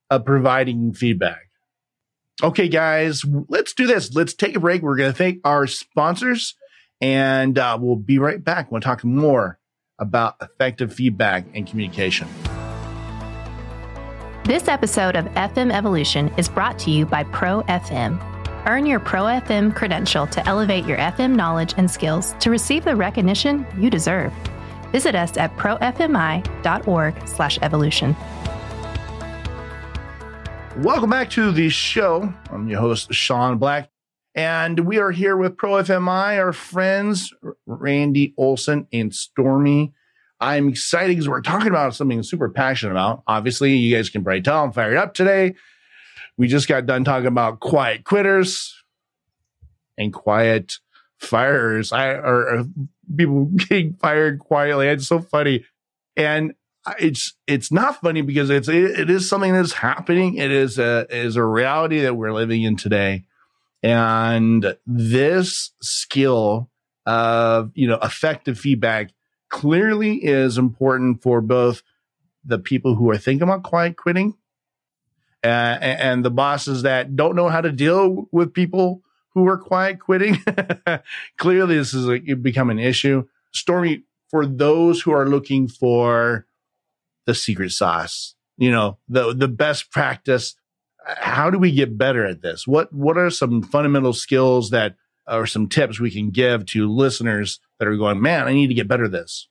[0.10, 1.50] of providing feedback.
[2.44, 4.14] Okay, guys, let's do this.
[4.14, 4.82] Let's take a break.
[4.82, 6.56] We're going to thank our sponsors
[7.02, 8.72] and uh, we'll be right back.
[8.72, 9.60] We'll talk more
[10.00, 12.28] about effective feedback and communication.
[14.46, 18.24] This episode of FM Evolution is brought to you by Pro FM.
[18.66, 22.96] Earn your Pro FM credential to elevate your FM knowledge and skills to receive the
[22.96, 24.34] recognition you deserve.
[24.92, 28.16] Visit us at profmi.org/evolution.
[30.78, 32.32] Welcome back to the show.
[32.52, 33.90] I'm your host, Sean Black,
[34.38, 37.34] and we are here with Pro FMI, our friends,
[37.66, 39.94] Randy Olson and Stormy.
[40.40, 43.24] I'm excited because we're talking about something I'm super passionate about.
[43.26, 45.56] Obviously, you guys can probably tell I'm fired up today.
[46.38, 48.76] We just got done talking about quiet quitters
[49.98, 50.78] and quiet
[51.18, 51.92] fires.
[51.92, 52.66] I or, or
[53.16, 54.88] people getting fired quietly.
[54.88, 55.66] It's so funny,
[56.16, 56.54] and
[57.00, 60.36] it's it's not funny because it's it, it is something that's happening.
[60.36, 63.24] It is a it is a reality that we're living in today,
[63.84, 66.70] and this skill
[67.06, 69.12] of you know effective feedback
[69.50, 71.84] clearly is important for both
[72.44, 74.34] the people who are thinking about quiet quitting
[75.44, 79.02] uh, and, the bosses that don't know how to deal with people
[79.34, 80.44] who are quiet quitting.
[81.38, 83.24] clearly, this is become an issue.
[83.54, 86.48] Stormy, for those who are looking for
[87.26, 90.56] the secret sauce, you know, the the best practice.
[91.08, 92.68] How do we get better at this?
[92.68, 94.96] What what are some fundamental skills that
[95.28, 98.74] or some tips we can give to listeners that are going, man, I need to
[98.74, 99.48] get better at this?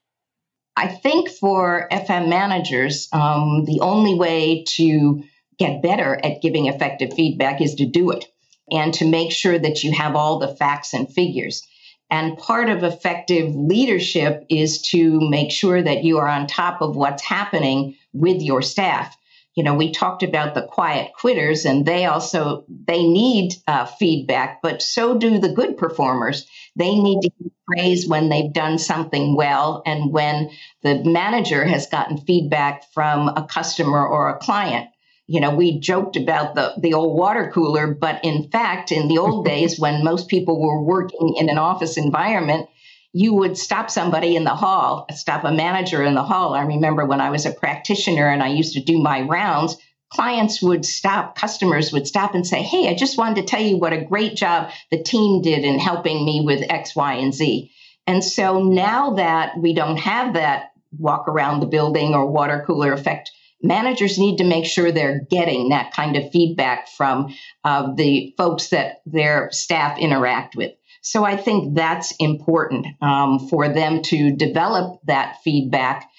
[0.76, 5.22] I think for FM managers, um, the only way to
[5.58, 8.26] get better at giving effective feedback is to do it
[8.70, 11.62] and to make sure that you have all the facts and figures.
[12.10, 16.94] And part of effective leadership is to make sure that you are on top of
[16.94, 19.16] what's happening with your staff.
[19.56, 24.60] You know, we talked about the quiet quitters, and they also they need uh, feedback,
[24.62, 26.46] but so do the good performers.
[26.76, 30.50] They need to get praise when they've done something well, and when
[30.82, 34.88] the manager has gotten feedback from a customer or a client
[35.28, 39.18] you know, we joked about the, the old water cooler, but in fact, in the
[39.18, 42.68] old days when most people were working in an office environment,
[43.16, 46.52] you would stop somebody in the hall, stop a manager in the hall.
[46.52, 49.78] I remember when I was a practitioner and I used to do my rounds,
[50.10, 53.78] clients would stop, customers would stop and say, Hey, I just wanted to tell you
[53.78, 57.72] what a great job the team did in helping me with X, Y, and Z.
[58.06, 62.92] And so now that we don't have that walk around the building or water cooler
[62.92, 63.30] effect,
[63.62, 68.68] managers need to make sure they're getting that kind of feedback from uh, the folks
[68.68, 70.72] that their staff interact with.
[71.06, 76.10] So I think that's important um, for them to develop that feedback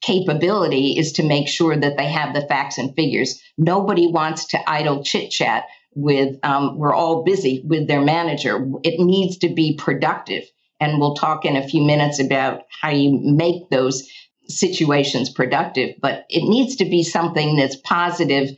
[0.00, 3.38] capability is to make sure that they have the facts and figures.
[3.58, 8.66] Nobody wants to idle chit chat with, um, we're all busy with their manager.
[8.82, 10.44] It needs to be productive.
[10.80, 14.08] And we'll talk in a few minutes about how you make those
[14.48, 18.56] situations productive, but it needs to be something that's positive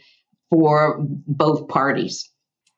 [0.48, 2.30] for both parties.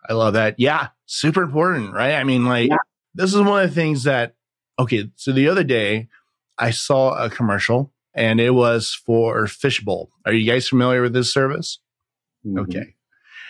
[0.09, 0.55] I love that.
[0.57, 2.14] Yeah, super important, right?
[2.14, 2.79] I mean, like, Yeah.
[3.14, 4.35] This is one of the things that,
[4.79, 6.09] okay, so the other day
[6.59, 10.11] I saw a commercial and it was for Fishbowl.
[10.24, 11.81] Are you guys familiar with this service?
[12.46, 12.61] Mm-hmm.
[12.61, 12.94] Okay.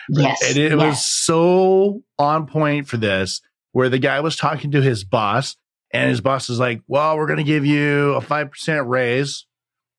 [0.09, 0.41] Yes.
[0.49, 0.79] And it yes.
[0.79, 5.55] was so on point for this, where the guy was talking to his boss,
[5.91, 9.45] and his boss is like, Well, we're going to give you a 5% raise.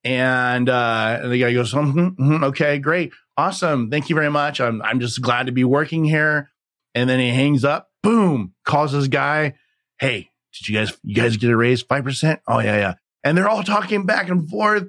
[0.04, 3.12] And, uh, and the guy goes, mm-hmm, mm-hmm, Okay, great.
[3.36, 3.90] Awesome.
[3.90, 4.60] Thank you very much.
[4.60, 6.50] I'm, I'm just glad to be working here.
[6.94, 9.54] And then he hangs up, boom, calls this guy,
[9.98, 11.82] Hey, did you guys, you guys get a raise?
[11.82, 12.38] 5%?
[12.46, 12.94] Oh, yeah, yeah.
[13.24, 14.84] And they're all talking back and forth.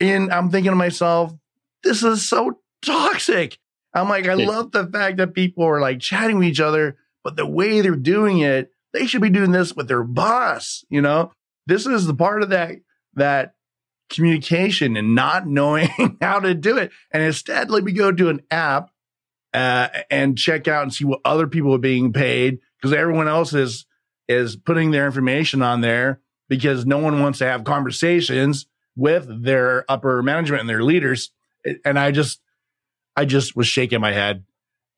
[0.00, 1.32] And I'm thinking to myself,
[1.82, 3.58] this is so toxic.
[3.92, 7.36] I'm like, I love the fact that people are like chatting with each other, but
[7.36, 10.84] the way they're doing it, they should be doing this with their boss.
[10.88, 11.32] You know,
[11.66, 12.76] this is the part of that,
[13.14, 13.54] that
[14.08, 15.90] communication and not knowing
[16.22, 16.92] how to do it.
[17.10, 18.90] And instead, let me go to an app
[19.54, 23.54] uh, and check out and see what other people are being paid because everyone else
[23.54, 23.86] is
[24.28, 29.84] is putting their information on there because no one wants to have conversations with their
[29.90, 31.30] upper management and their leaders.
[31.84, 32.40] And I just
[33.16, 34.44] I just was shaking my head.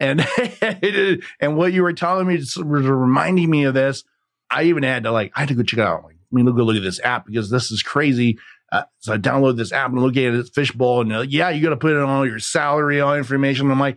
[0.01, 0.27] And
[1.41, 4.05] and what you were telling me was reminding me of this.
[4.51, 6.05] I even had to like I had to go check out.
[6.05, 8.39] Like, I mean, look at this app because this is crazy.
[8.71, 11.63] Uh, so I download this app and look at it, Fishbowl, and like, yeah, you
[11.63, 13.71] got to put in all your salary, all information.
[13.71, 13.97] I'm like,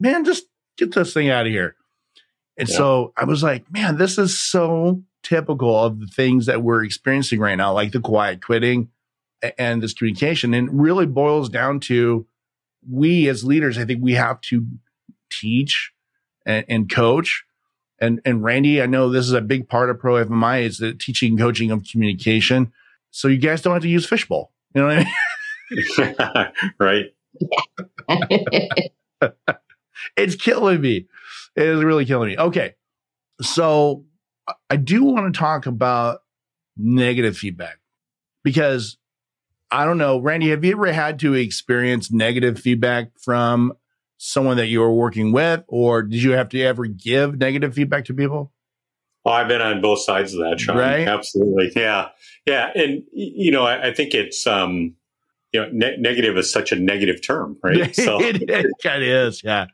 [0.00, 0.44] man, just
[0.76, 1.76] get this thing out of here.
[2.56, 2.76] And yeah.
[2.76, 7.40] so I was like, man, this is so typical of the things that we're experiencing
[7.40, 8.90] right now, like the quiet quitting
[9.58, 10.54] and this communication.
[10.54, 12.26] And really boils down to
[12.88, 14.66] we as leaders, I think we have to
[15.30, 15.92] teach
[16.46, 17.44] and, and coach.
[17.98, 20.94] And, and Randy, I know this is a big part of Pro FMI is the
[20.94, 22.72] teaching and coaching of communication.
[23.10, 24.52] So you guys don't have to use fishbowl.
[24.74, 26.54] You know what I mean?
[26.78, 27.14] right.
[30.16, 31.06] it's killing me.
[31.56, 32.38] It is really killing me.
[32.38, 32.74] Okay.
[33.40, 34.04] So
[34.68, 36.20] I do want to talk about
[36.76, 37.78] negative feedback
[38.42, 38.98] because
[39.70, 43.72] I don't know, Randy, have you ever had to experience negative feedback from
[44.18, 48.04] someone that you were working with, or did you have to ever give negative feedback
[48.04, 48.52] to people?
[49.24, 50.76] Oh, I've been on both sides of that, Sean.
[50.76, 51.08] Right?
[51.08, 51.72] Absolutely.
[51.74, 52.08] Yeah.
[52.46, 52.70] Yeah.
[52.74, 54.94] And, you know, I, I think it's, um,
[55.54, 57.94] you know, ne- negative is such a negative term, right?
[58.04, 59.42] So it, it kind of is.
[59.42, 59.66] Yeah.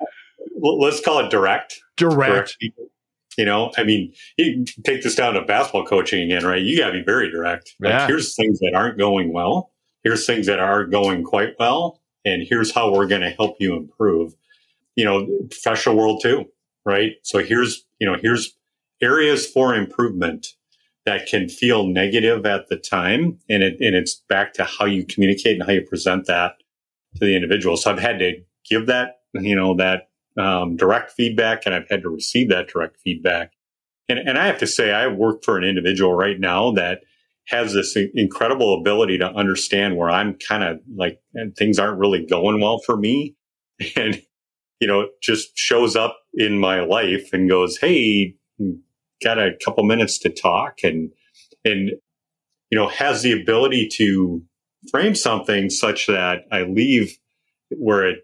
[0.57, 1.81] Let's call it direct.
[1.97, 2.57] Direct.
[2.61, 2.91] direct
[3.39, 6.61] you know, I mean, you take this down to basketball coaching again, right?
[6.61, 7.75] You got to be very direct.
[7.81, 8.07] Like, yeah.
[8.07, 12.73] here's things that aren't going well here's things that are going quite well, and here's
[12.73, 14.35] how we're going to help you improve.
[14.97, 16.47] You know, professional world too,
[16.85, 17.13] right?
[17.23, 18.57] So here's, you know, here's
[19.01, 20.49] areas for improvement
[21.07, 23.39] that can feel negative at the time.
[23.49, 26.57] And it, and it's back to how you communicate and how you present that
[27.17, 27.77] to the individual.
[27.77, 28.35] So I've had to
[28.69, 32.99] give that, you know, that um, direct feedback and I've had to receive that direct
[33.03, 33.53] feedback.
[34.09, 37.01] And, and I have to say, I work for an individual right now that
[37.49, 42.25] has this incredible ability to understand where I'm kind of like, and things aren't really
[42.27, 43.37] going well for me.
[43.97, 44.21] And,
[44.79, 48.35] you know, just shows up in my life and goes, Hey,
[49.23, 51.11] got a couple minutes to talk and,
[51.65, 51.91] and,
[52.71, 54.43] you know, has the ability to
[54.91, 57.19] frame something such that I leave
[57.71, 58.19] where it,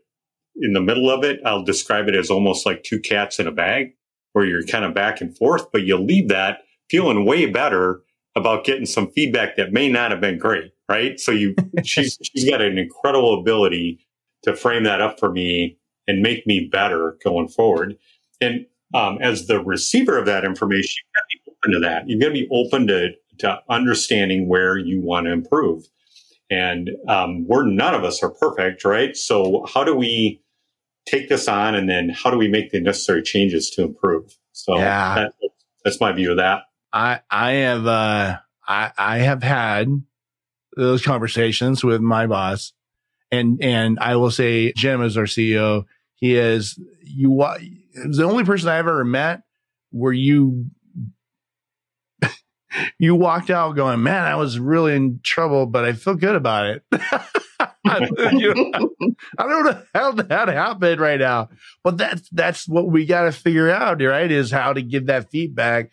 [0.56, 3.52] in the middle of it, I'll describe it as almost like two cats in a
[3.52, 3.94] bag
[4.32, 6.58] where you're kind of back and forth, but you leave that
[6.90, 8.02] feeling way better
[8.34, 11.18] about getting some feedback that may not have been great, right?
[11.18, 11.54] So you,
[11.84, 14.06] she's, she's got an incredible ability
[14.42, 17.96] to frame that up for me and make me better going forward.
[18.40, 22.08] And um, as the receiver of that information, you've got to be open to that.
[22.08, 25.84] You've got to be open to, to understanding where you want to improve.
[26.50, 29.14] And um, we're none of us are perfect, right?
[29.14, 30.40] So how do we
[31.04, 34.34] take this on, and then how do we make the necessary changes to improve?
[34.52, 35.14] So yeah.
[35.14, 35.50] that,
[35.84, 36.62] that's my view of that.
[36.92, 39.88] I I have uh I I have had
[40.76, 42.72] those conversations with my boss,
[43.32, 45.84] and and I will say Jim is our CEO.
[46.14, 47.44] He is you.
[47.96, 49.42] The only person I've ever met
[49.90, 50.66] where you
[52.98, 56.66] you walked out going, man, I was really in trouble, but I feel good about
[56.66, 56.84] it.
[57.88, 58.00] I
[59.38, 61.48] don't know how that happened right now,
[61.84, 64.30] but that's that's what we got to figure out, right?
[64.30, 65.90] Is how to give that feedback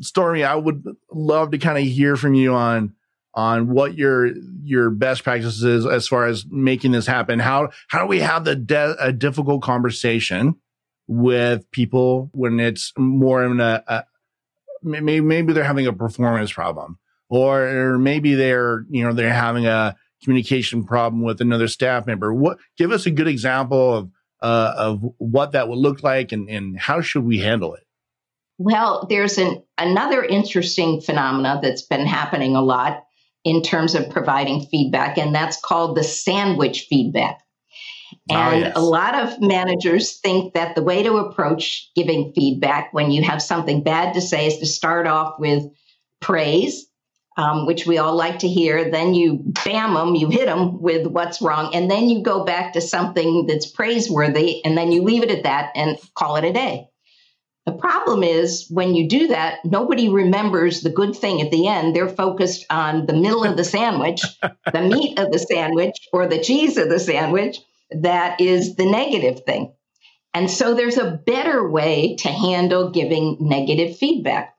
[0.00, 2.94] Stormy, I would love to kind of hear from you on
[3.34, 4.32] on what your
[4.62, 7.38] your best practices as far as making this happen.
[7.38, 10.56] How how do we have the de- a difficult conversation
[11.08, 14.04] with people when it's more in a, a
[14.82, 16.98] maybe maybe they're having a performance problem
[17.28, 22.32] or, or maybe they're you know they're having a communication problem with another staff member.
[22.32, 26.48] What give us a good example of uh, of what that would look like and
[26.48, 27.84] and how should we handle it?
[28.58, 33.04] Well, there's an another interesting phenomena that's been happening a lot
[33.44, 37.40] in terms of providing feedback, and that's called the sandwich feedback.
[38.30, 38.72] And oh, yes.
[38.76, 43.40] a lot of managers think that the way to approach giving feedback when you have
[43.40, 45.64] something bad to say is to start off with
[46.20, 46.86] praise,
[47.36, 48.90] um, which we all like to hear.
[48.90, 52.74] Then you bam them, you hit them with what's wrong, and then you go back
[52.74, 56.52] to something that's praiseworthy, and then you leave it at that and call it a
[56.52, 56.88] day.
[57.64, 61.94] The problem is when you do that, nobody remembers the good thing at the end.
[61.94, 64.22] They're focused on the middle of the sandwich,
[64.72, 67.58] the meat of the sandwich, or the cheese of the sandwich
[67.90, 69.72] that is the negative thing.
[70.34, 74.54] And so there's a better way to handle giving negative feedback.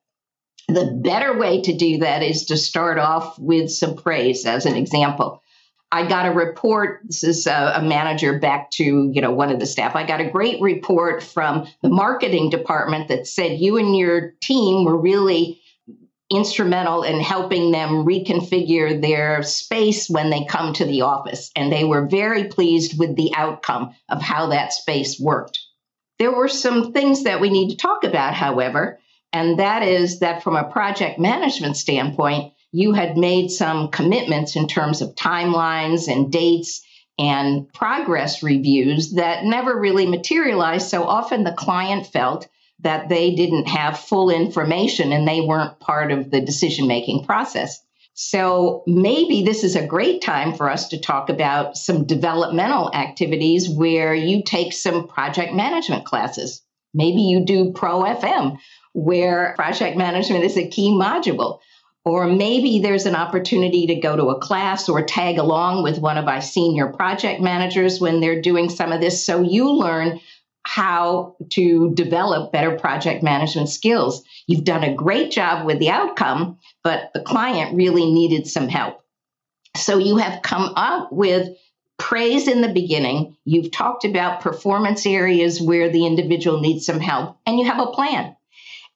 [0.67, 4.75] The better way to do that is to start off with some praise, as an
[4.75, 5.41] example.
[5.91, 7.01] I got a report.
[7.05, 9.95] This is a, a, manager back to you know one of the staff.
[9.95, 14.85] I got a great report from the marketing department that said you and your team
[14.85, 15.59] were really
[16.31, 21.51] instrumental in helping them reconfigure their space when they come to the office.
[21.55, 25.59] And they were very pleased with the outcome of how that space worked.
[26.19, 28.99] There were some things that we need to talk about, however,
[29.31, 34.67] and that is that from a project management standpoint, you had made some commitments in
[34.67, 36.85] terms of timelines and dates
[37.17, 40.89] and progress reviews that never really materialized.
[40.89, 42.47] So often the client felt
[42.81, 47.81] that they didn't have full information and they weren't part of the decision making process.
[48.13, 53.69] So maybe this is a great time for us to talk about some developmental activities
[53.69, 56.61] where you take some project management classes.
[56.93, 58.57] Maybe you do Pro FM,
[58.93, 61.59] where project management is a key module.
[62.05, 66.17] Or maybe there's an opportunity to go to a class or tag along with one
[66.17, 69.25] of our senior project managers when they're doing some of this.
[69.25, 70.19] So you learn
[70.69, 74.23] how to develop better project management skills.
[74.45, 79.01] You've done a great job with the outcome, but the client really needed some help.
[79.75, 81.57] So you have come up with
[81.97, 83.35] praise in the beginning.
[83.45, 87.91] You've talked about performance areas where the individual needs some help, and you have a
[87.91, 88.35] plan.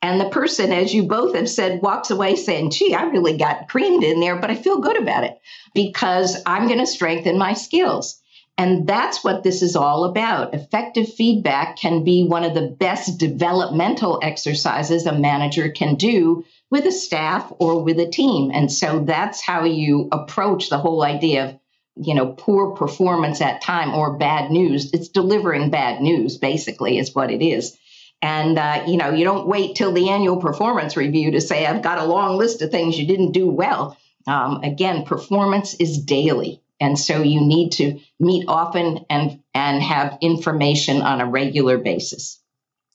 [0.03, 3.67] And the person, as you both have said, walks away saying, gee, I really got
[3.67, 5.39] creamed in there, but I feel good about it
[5.73, 8.21] because I'm going to strengthen my skills.
[8.57, 10.53] And that's what this is all about.
[10.53, 16.85] Effective feedback can be one of the best developmental exercises a manager can do with
[16.85, 18.51] a staff or with a team.
[18.53, 21.59] And so that's how you approach the whole idea of,
[21.95, 24.93] you know, poor performance at time or bad news.
[24.93, 27.77] It's delivering bad news, basically, is what it is.
[28.21, 31.81] And, uh, you know, you don't wait till the annual performance review to say, I've
[31.81, 33.97] got a long list of things you didn't do well.
[34.25, 36.62] Um, again, performance is daily.
[36.83, 42.41] And so you need to meet often and, and have information on a regular basis.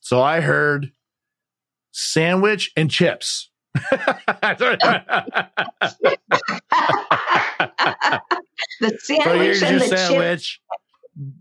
[0.01, 0.93] So I heard
[1.91, 3.49] sandwich and chips.
[3.74, 3.89] the
[8.99, 10.61] sandwich so and the sandwich.
[10.61, 11.32] Chip.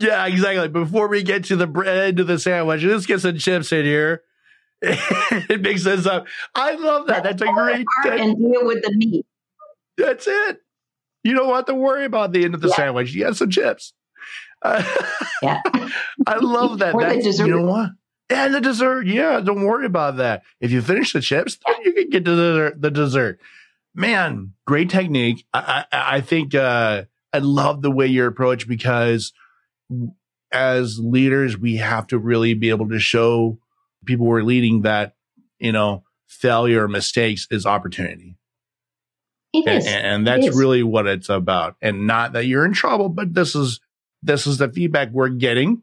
[0.00, 0.68] Yeah, exactly.
[0.68, 4.24] Before we get to the bread to the sandwich, let's get some chips in here.
[4.82, 6.06] it makes sense.
[6.54, 7.22] I love that.
[7.22, 7.86] That's a great.
[8.04, 9.24] And deal with the meat.
[9.96, 10.60] That's it.
[11.22, 12.76] You don't have to worry about the end of the yeah.
[12.76, 13.12] sandwich.
[13.12, 13.92] You have some chips.
[14.62, 14.82] Uh,
[15.42, 15.60] yeah.
[16.26, 16.94] I love that.
[16.94, 17.46] or the dessert.
[17.46, 17.90] You know what?
[18.30, 19.06] And the dessert.
[19.06, 20.42] Yeah, don't worry about that.
[20.60, 23.40] If you finish the chips, then you can get to the, the dessert.
[23.94, 25.44] Man, great technique.
[25.52, 29.32] I, I, I think uh, I love the way you approach because
[30.52, 33.58] as leaders, we have to really be able to show
[34.04, 35.14] people we're leading that,
[35.58, 38.37] you know, failure or mistakes is opportunity.
[39.66, 39.86] It is.
[39.86, 41.76] And, and that's really what it's about.
[41.80, 43.80] And not that you're in trouble, but this is,
[44.22, 45.82] this is the feedback we're getting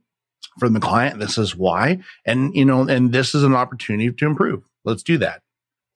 [0.59, 1.19] from the client.
[1.19, 1.99] This is why.
[2.25, 4.63] And, you know, and this is an opportunity to improve.
[4.83, 5.41] Let's do that.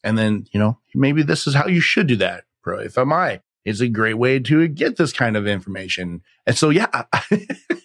[0.04, 2.46] And then, you know, maybe this is how you should do that.
[2.62, 6.22] Pro FMI is a great way to get this kind of information.
[6.46, 7.04] And so, yeah,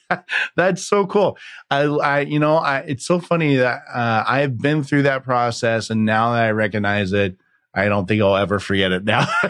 [0.57, 1.37] that's so cool.
[1.71, 5.91] I, I, you know, I, it's so funny that, uh, I've been through that process
[5.91, 7.37] and now that I recognize it,
[7.75, 9.27] I don't think I'll ever forget it now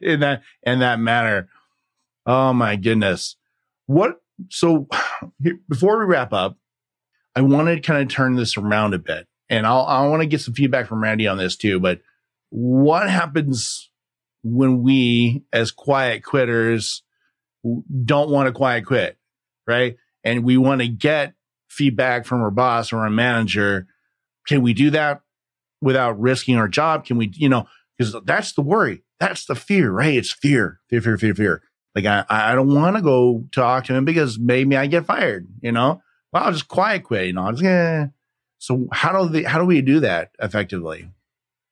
[0.00, 1.48] in that in that manner.
[2.26, 3.36] Oh my goodness.
[3.86, 4.20] What
[4.50, 4.88] so
[5.68, 6.56] before we wrap up,
[7.34, 9.26] I want to kind of turn this around a bit.
[9.48, 12.00] And I'll I want to get some feedback from Randy on this too, but
[12.50, 13.90] what happens
[14.42, 17.02] when we as quiet quitters
[18.04, 19.18] don't want to quiet quit,
[19.66, 19.96] right?
[20.24, 21.34] And we want to get
[21.68, 23.86] feedback from our boss or our manager.
[24.46, 25.22] Can we do that
[25.80, 27.04] without risking our job?
[27.04, 27.66] Can we, you know,
[27.96, 29.02] because that's the worry.
[29.18, 30.14] That's the fear, right?
[30.14, 31.62] It's fear, fear, fear, fear, fear.
[31.94, 35.48] Like I, I don't want to go talk to him because maybe I get fired,
[35.60, 36.00] you know?
[36.32, 37.50] Well, I'll just quiet quit, you know?
[37.50, 38.06] Just, eh.
[38.58, 41.10] So how do they, how do we do that effectively?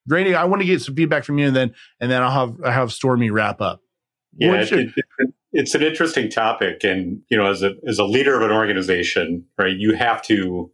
[0.09, 2.57] Randy, I want to get some feedback from you, and then and then I'll have
[2.65, 3.83] I have Stormy wrap up.
[4.37, 4.95] Yeah, it, it,
[5.53, 9.45] it's an interesting topic, and you know, as a as a leader of an organization,
[9.59, 10.71] right, you have to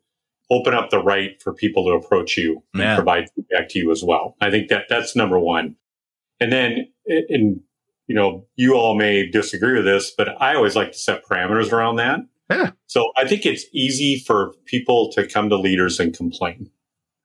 [0.51, 4.03] open up the right for people to approach you and provide feedback to you as
[4.03, 4.37] well.
[4.41, 5.77] I think that that's number one.
[6.41, 7.61] And then, and
[8.07, 11.73] you know, you all may disagree with this, but I always like to set parameters
[11.73, 12.21] around that.
[12.51, 12.73] Yeah.
[12.87, 16.71] So I think it's easy for people to come to leaders and complain,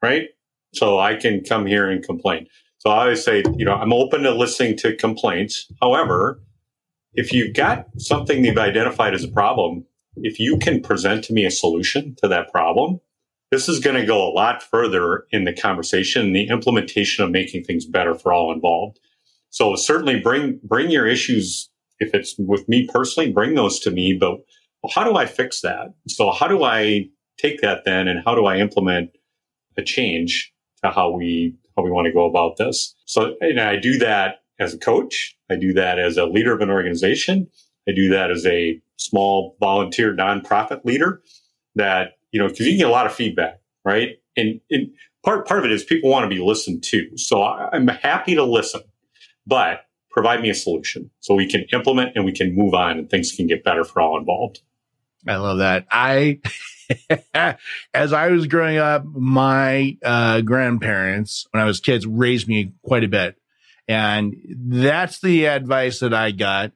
[0.02, 0.30] right?
[0.74, 2.48] So I can come here and complain.
[2.78, 5.70] So I always say, you know, I'm open to listening to complaints.
[5.82, 6.42] However,
[7.14, 11.44] if you've got something you've identified as a problem, if you can present to me
[11.44, 13.02] a solution to that problem,
[13.52, 17.64] this is going to go a lot further in the conversation, the implementation of making
[17.64, 19.00] things better for all involved.
[19.50, 21.70] So certainly bring bring your issues.
[22.00, 24.14] If it's with me personally, bring those to me.
[24.14, 24.38] But
[24.94, 25.94] how do I fix that?
[26.08, 29.12] So how do I take that then, and how do I implement
[29.78, 32.96] a change to how we how we want to go about this?
[33.06, 35.36] So and I do that as a coach.
[35.50, 37.48] I do that as a leader of an organization.
[37.88, 41.24] I do that as a small volunteer nonprofit leader
[41.76, 44.20] that you know, because you get a lot of feedback, right?
[44.36, 44.92] And, and
[45.24, 47.18] part part of it is people want to be listened to.
[47.18, 48.82] So I, I'm happy to listen,
[49.46, 53.10] but provide me a solution so we can implement and we can move on and
[53.10, 54.62] things can get better for all involved.
[55.28, 55.86] I love that.
[55.92, 56.40] I,
[57.94, 63.04] as I was growing up, my uh, grandparents, when I was kids, raised me quite
[63.04, 63.36] a bit.
[63.88, 64.36] And
[64.68, 66.72] that's the advice that I got,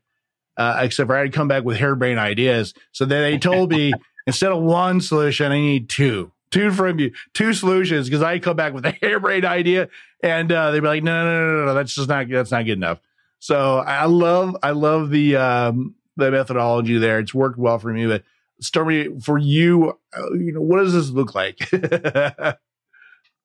[0.57, 2.73] uh, except for I had to come back with harebrained ideas.
[2.91, 3.93] So then they told me,
[4.27, 6.31] instead of one solution, I need two.
[6.51, 9.89] Two from you, two solutions, because I come back with a harebrained idea,
[10.21, 12.65] and uh, they'd be like, "No, no, no, no, no, that's just not that's not
[12.65, 12.99] good enough."
[13.39, 17.19] So I love I love the um, the methodology there.
[17.19, 18.05] It's worked well for me.
[18.05, 18.23] But
[18.61, 21.67] Stormy, for you, uh, you know, what does this look like?
[21.73, 22.57] well,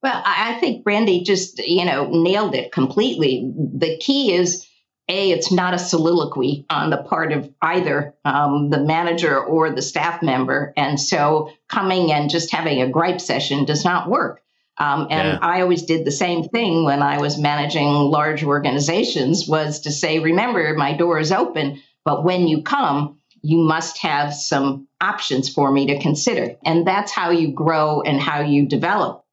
[0.04, 3.50] I think Randy just you know nailed it completely.
[3.56, 4.67] The key is
[5.08, 9.82] a, it's not a soliloquy on the part of either um, the manager or the
[9.82, 10.72] staff member.
[10.76, 14.42] And so coming and just having a gripe session does not work.
[14.76, 15.38] Um, and yeah.
[15.40, 20.20] I always did the same thing when I was managing large organizations was to say,
[20.20, 25.70] remember, my door is open, but when you come, you must have some options for
[25.70, 26.56] me to consider.
[26.64, 29.24] And that's how you grow and how you develop.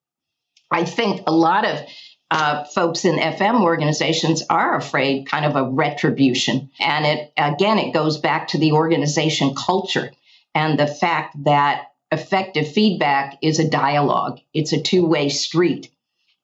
[0.71, 1.79] I think a lot of
[2.31, 6.69] uh, folks in FM organizations are afraid kind of a retribution.
[6.79, 10.11] And it, again, it goes back to the organization culture
[10.55, 15.91] and the fact that effective feedback is a dialogue, it's a two way street.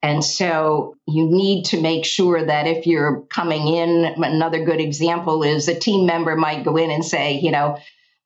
[0.04, 5.44] And so you need to make sure that if you're coming in, another good example
[5.44, 7.78] is a team member might go in and say, you know,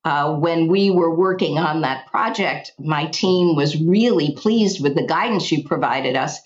[0.06, 5.06] uh, when we were working on that project, my team was really pleased with the
[5.06, 6.40] guidance you provided us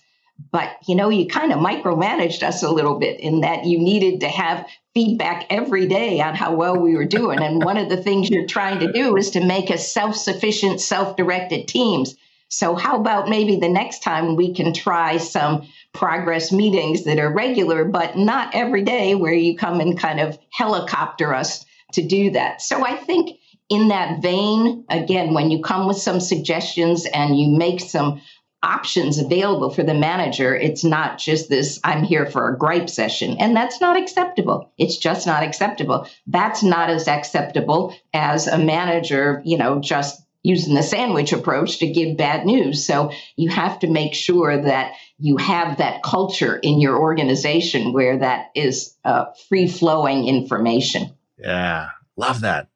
[0.52, 4.22] but you know you kind of micromanaged us a little bit in that you needed
[4.22, 7.40] to have feedback every day on how well we were doing.
[7.42, 11.68] And one of the things you're trying to do is to make us self-sufficient self-directed
[11.68, 12.16] teams.
[12.50, 17.32] So how about maybe the next time we can try some progress meetings that are
[17.32, 22.32] regular but not every day where you come and kind of helicopter us to do
[22.32, 22.62] that?
[22.62, 23.38] So i think
[23.70, 28.22] in that vein again when you come with some suggestions and you make some
[28.62, 30.56] options available for the manager.
[30.56, 33.38] It's not just this, I'm here for a gripe session.
[33.40, 34.72] And that's not acceptable.
[34.78, 36.08] It's just not acceptable.
[36.28, 41.88] That's not as acceptable as a manager, you know, just using the sandwich approach to
[41.88, 42.86] give bad news.
[42.86, 48.20] So you have to make sure that you have that culture in your organization where
[48.20, 51.14] that is uh, free flowing information.
[51.38, 52.70] Yeah, love that.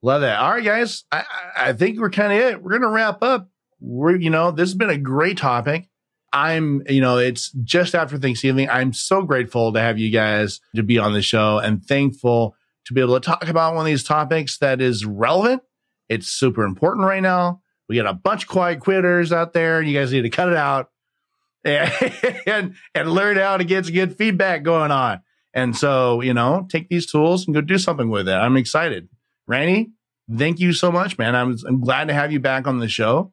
[0.00, 0.38] Love that.
[0.38, 1.04] All right, guys.
[1.10, 1.24] I,
[1.56, 2.62] I think we're kind of it.
[2.62, 3.48] We're going to wrap up
[3.80, 5.88] we're, you know, this has been a great topic.
[6.32, 8.68] I'm, you know, it's just after Thanksgiving.
[8.68, 12.54] I'm so grateful to have you guys to be on the show and thankful
[12.86, 15.62] to be able to talk about one of these topics that is relevant.
[16.08, 17.62] It's super important right now.
[17.88, 19.80] We got a bunch of quiet quitters out there.
[19.80, 20.90] You guys need to cut it out
[21.64, 25.20] and, and, learn how to get good feedback going on.
[25.52, 28.32] And so, you know, take these tools and go do something with it.
[28.32, 29.08] I'm excited.
[29.46, 29.90] Randy,
[30.34, 31.34] thank you so much, man.
[31.34, 33.32] I'm, I'm glad to have you back on the show.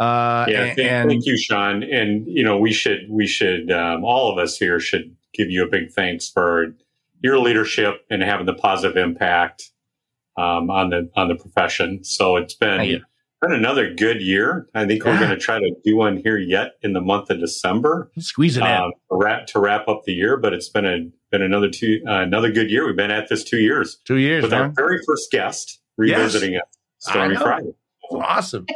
[0.00, 1.82] Uh, yeah, and, thank, thank, you, Sean.
[1.82, 5.62] And you know, we should we should um, all of us here should give you
[5.62, 6.74] a big thanks for
[7.22, 9.70] your leadership and having the positive impact
[10.38, 12.02] um, on the on the profession.
[12.02, 13.02] So it's been
[13.42, 14.68] been another good year.
[14.74, 15.12] I think yeah.
[15.12, 18.10] we're going to try to do one here yet in the month of December.
[18.18, 20.38] Squeeze it um, in to wrap, to wrap up the year.
[20.38, 22.86] But it's been a been another two uh, another good year.
[22.86, 23.98] We've been at this two years.
[24.06, 24.62] Two years with man.
[24.62, 26.62] our very first guest revisiting yes.
[26.62, 27.74] it, Stormy Friday
[28.10, 28.66] awesome.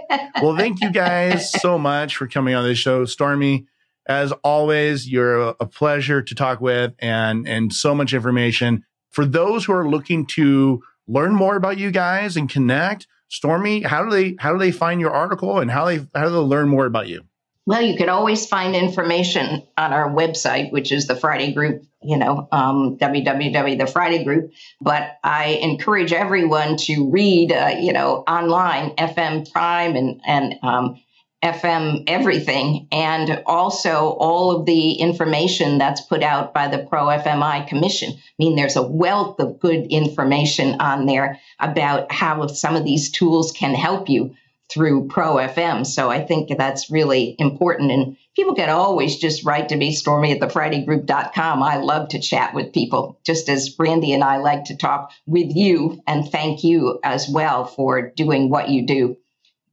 [0.42, 3.04] Well, thank you guys so much for coming on this show.
[3.04, 3.66] Stormy,
[4.06, 8.84] as always, you're a pleasure to talk with and, and so much information.
[9.10, 14.04] For those who are looking to learn more about you guys and connect, Stormy, how
[14.04, 16.68] do they how do they find your article and how they how do they learn
[16.68, 17.22] more about you?
[17.66, 22.18] Well, you can always find information on our website, which is the Friday Group, you
[22.18, 23.78] know, um, www.
[23.78, 24.52] The Friday Group.
[24.82, 31.00] But I encourage everyone to read, uh, you know, online FM Prime and and um,
[31.42, 37.66] FM everything, and also all of the information that's put out by the Pro FMI
[37.66, 38.12] Commission.
[38.12, 43.10] I mean, there's a wealth of good information on there about how some of these
[43.10, 44.34] tools can help you
[44.72, 45.86] through Pro FM.
[45.86, 47.90] So I think that's really important.
[47.90, 51.62] And people can always just write to me, stormy at thefridaygroup.com.
[51.62, 55.54] I love to chat with people, just as Randy and I like to talk with
[55.54, 59.16] you and thank you as well for doing what you do.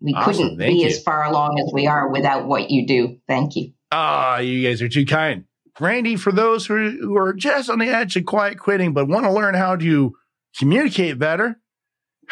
[0.01, 0.33] We awesome.
[0.33, 0.87] couldn't Thank be you.
[0.87, 3.19] as far along as we are without what you do.
[3.27, 3.73] Thank you.
[3.91, 5.45] Ah, oh, you guys are too kind.
[5.79, 9.25] Randy, for those who, who are just on the edge of quiet quitting but want
[9.25, 10.15] to learn how to
[10.57, 11.59] communicate better,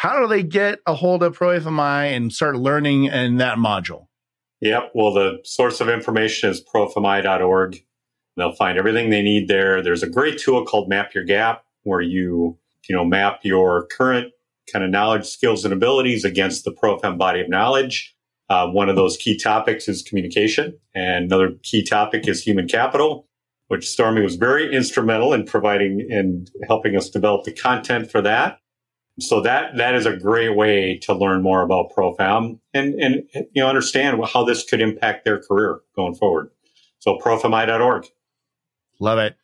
[0.00, 4.06] how do they get a hold of ProFMI and start learning in that module?
[4.62, 4.92] Yep.
[4.94, 7.84] Well, the source of information is profmi.org.
[8.34, 9.82] They'll find everything they need there.
[9.82, 12.56] There's a great tool called Map Your Gap where you,
[12.88, 14.32] you know, map your current
[14.72, 18.16] kind of knowledge, skills, and abilities against the ProFM body of knowledge.
[18.48, 23.28] Uh, one of those key topics is communication, and another key topic is human capital,
[23.68, 28.60] which Stormy was very instrumental in providing and helping us develop the content for that.
[29.18, 33.62] So that that is a great way to learn more about ProFM and and you
[33.62, 36.50] know understand how this could impact their career going forward.
[37.00, 38.06] So profmi.org.
[38.98, 39.36] Love it.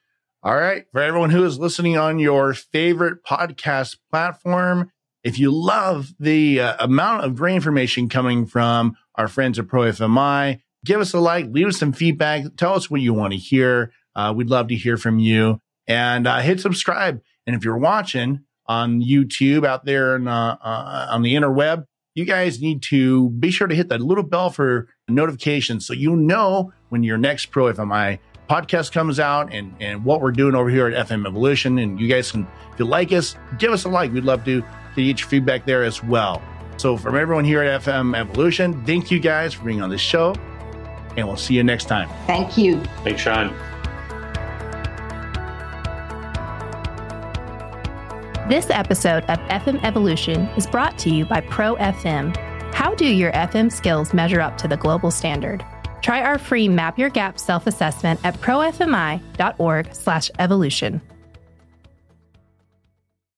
[0.42, 0.84] All right.
[0.92, 4.92] For everyone who is listening on your favorite podcast platform,
[5.24, 10.60] if you love the uh, amount of great information coming from our friends at ProFMI,
[10.84, 13.92] give us a like, leave us some feedback, tell us what you want to hear.
[14.14, 17.20] Uh, we'd love to hear from you and uh, hit subscribe.
[17.46, 22.24] And if you're watching on YouTube out there and, uh, uh, on the interweb, you
[22.24, 26.72] guys need to be sure to hit that little bell for notifications so you know
[26.88, 30.86] when your next Pro FMI podcast comes out and, and what we're doing over here
[30.86, 31.78] at FM Evolution.
[31.78, 34.12] And you guys can, if you like us, give us a like.
[34.12, 34.62] We'd love to
[34.96, 36.42] to get your feedback there as well.
[36.78, 40.34] So, from everyone here at FM Evolution, thank you guys for being on this show,
[41.16, 42.08] and we'll see you next time.
[42.26, 42.80] Thank you.
[43.02, 43.54] Thanks, Sean.
[48.48, 52.32] This episode of FM Evolution is brought to you by Pro FM.
[52.72, 55.66] How do your FM skills measure up to the global standard?
[56.00, 61.00] Try our free Map Your Gap self-assessment at profmi.org/evolution.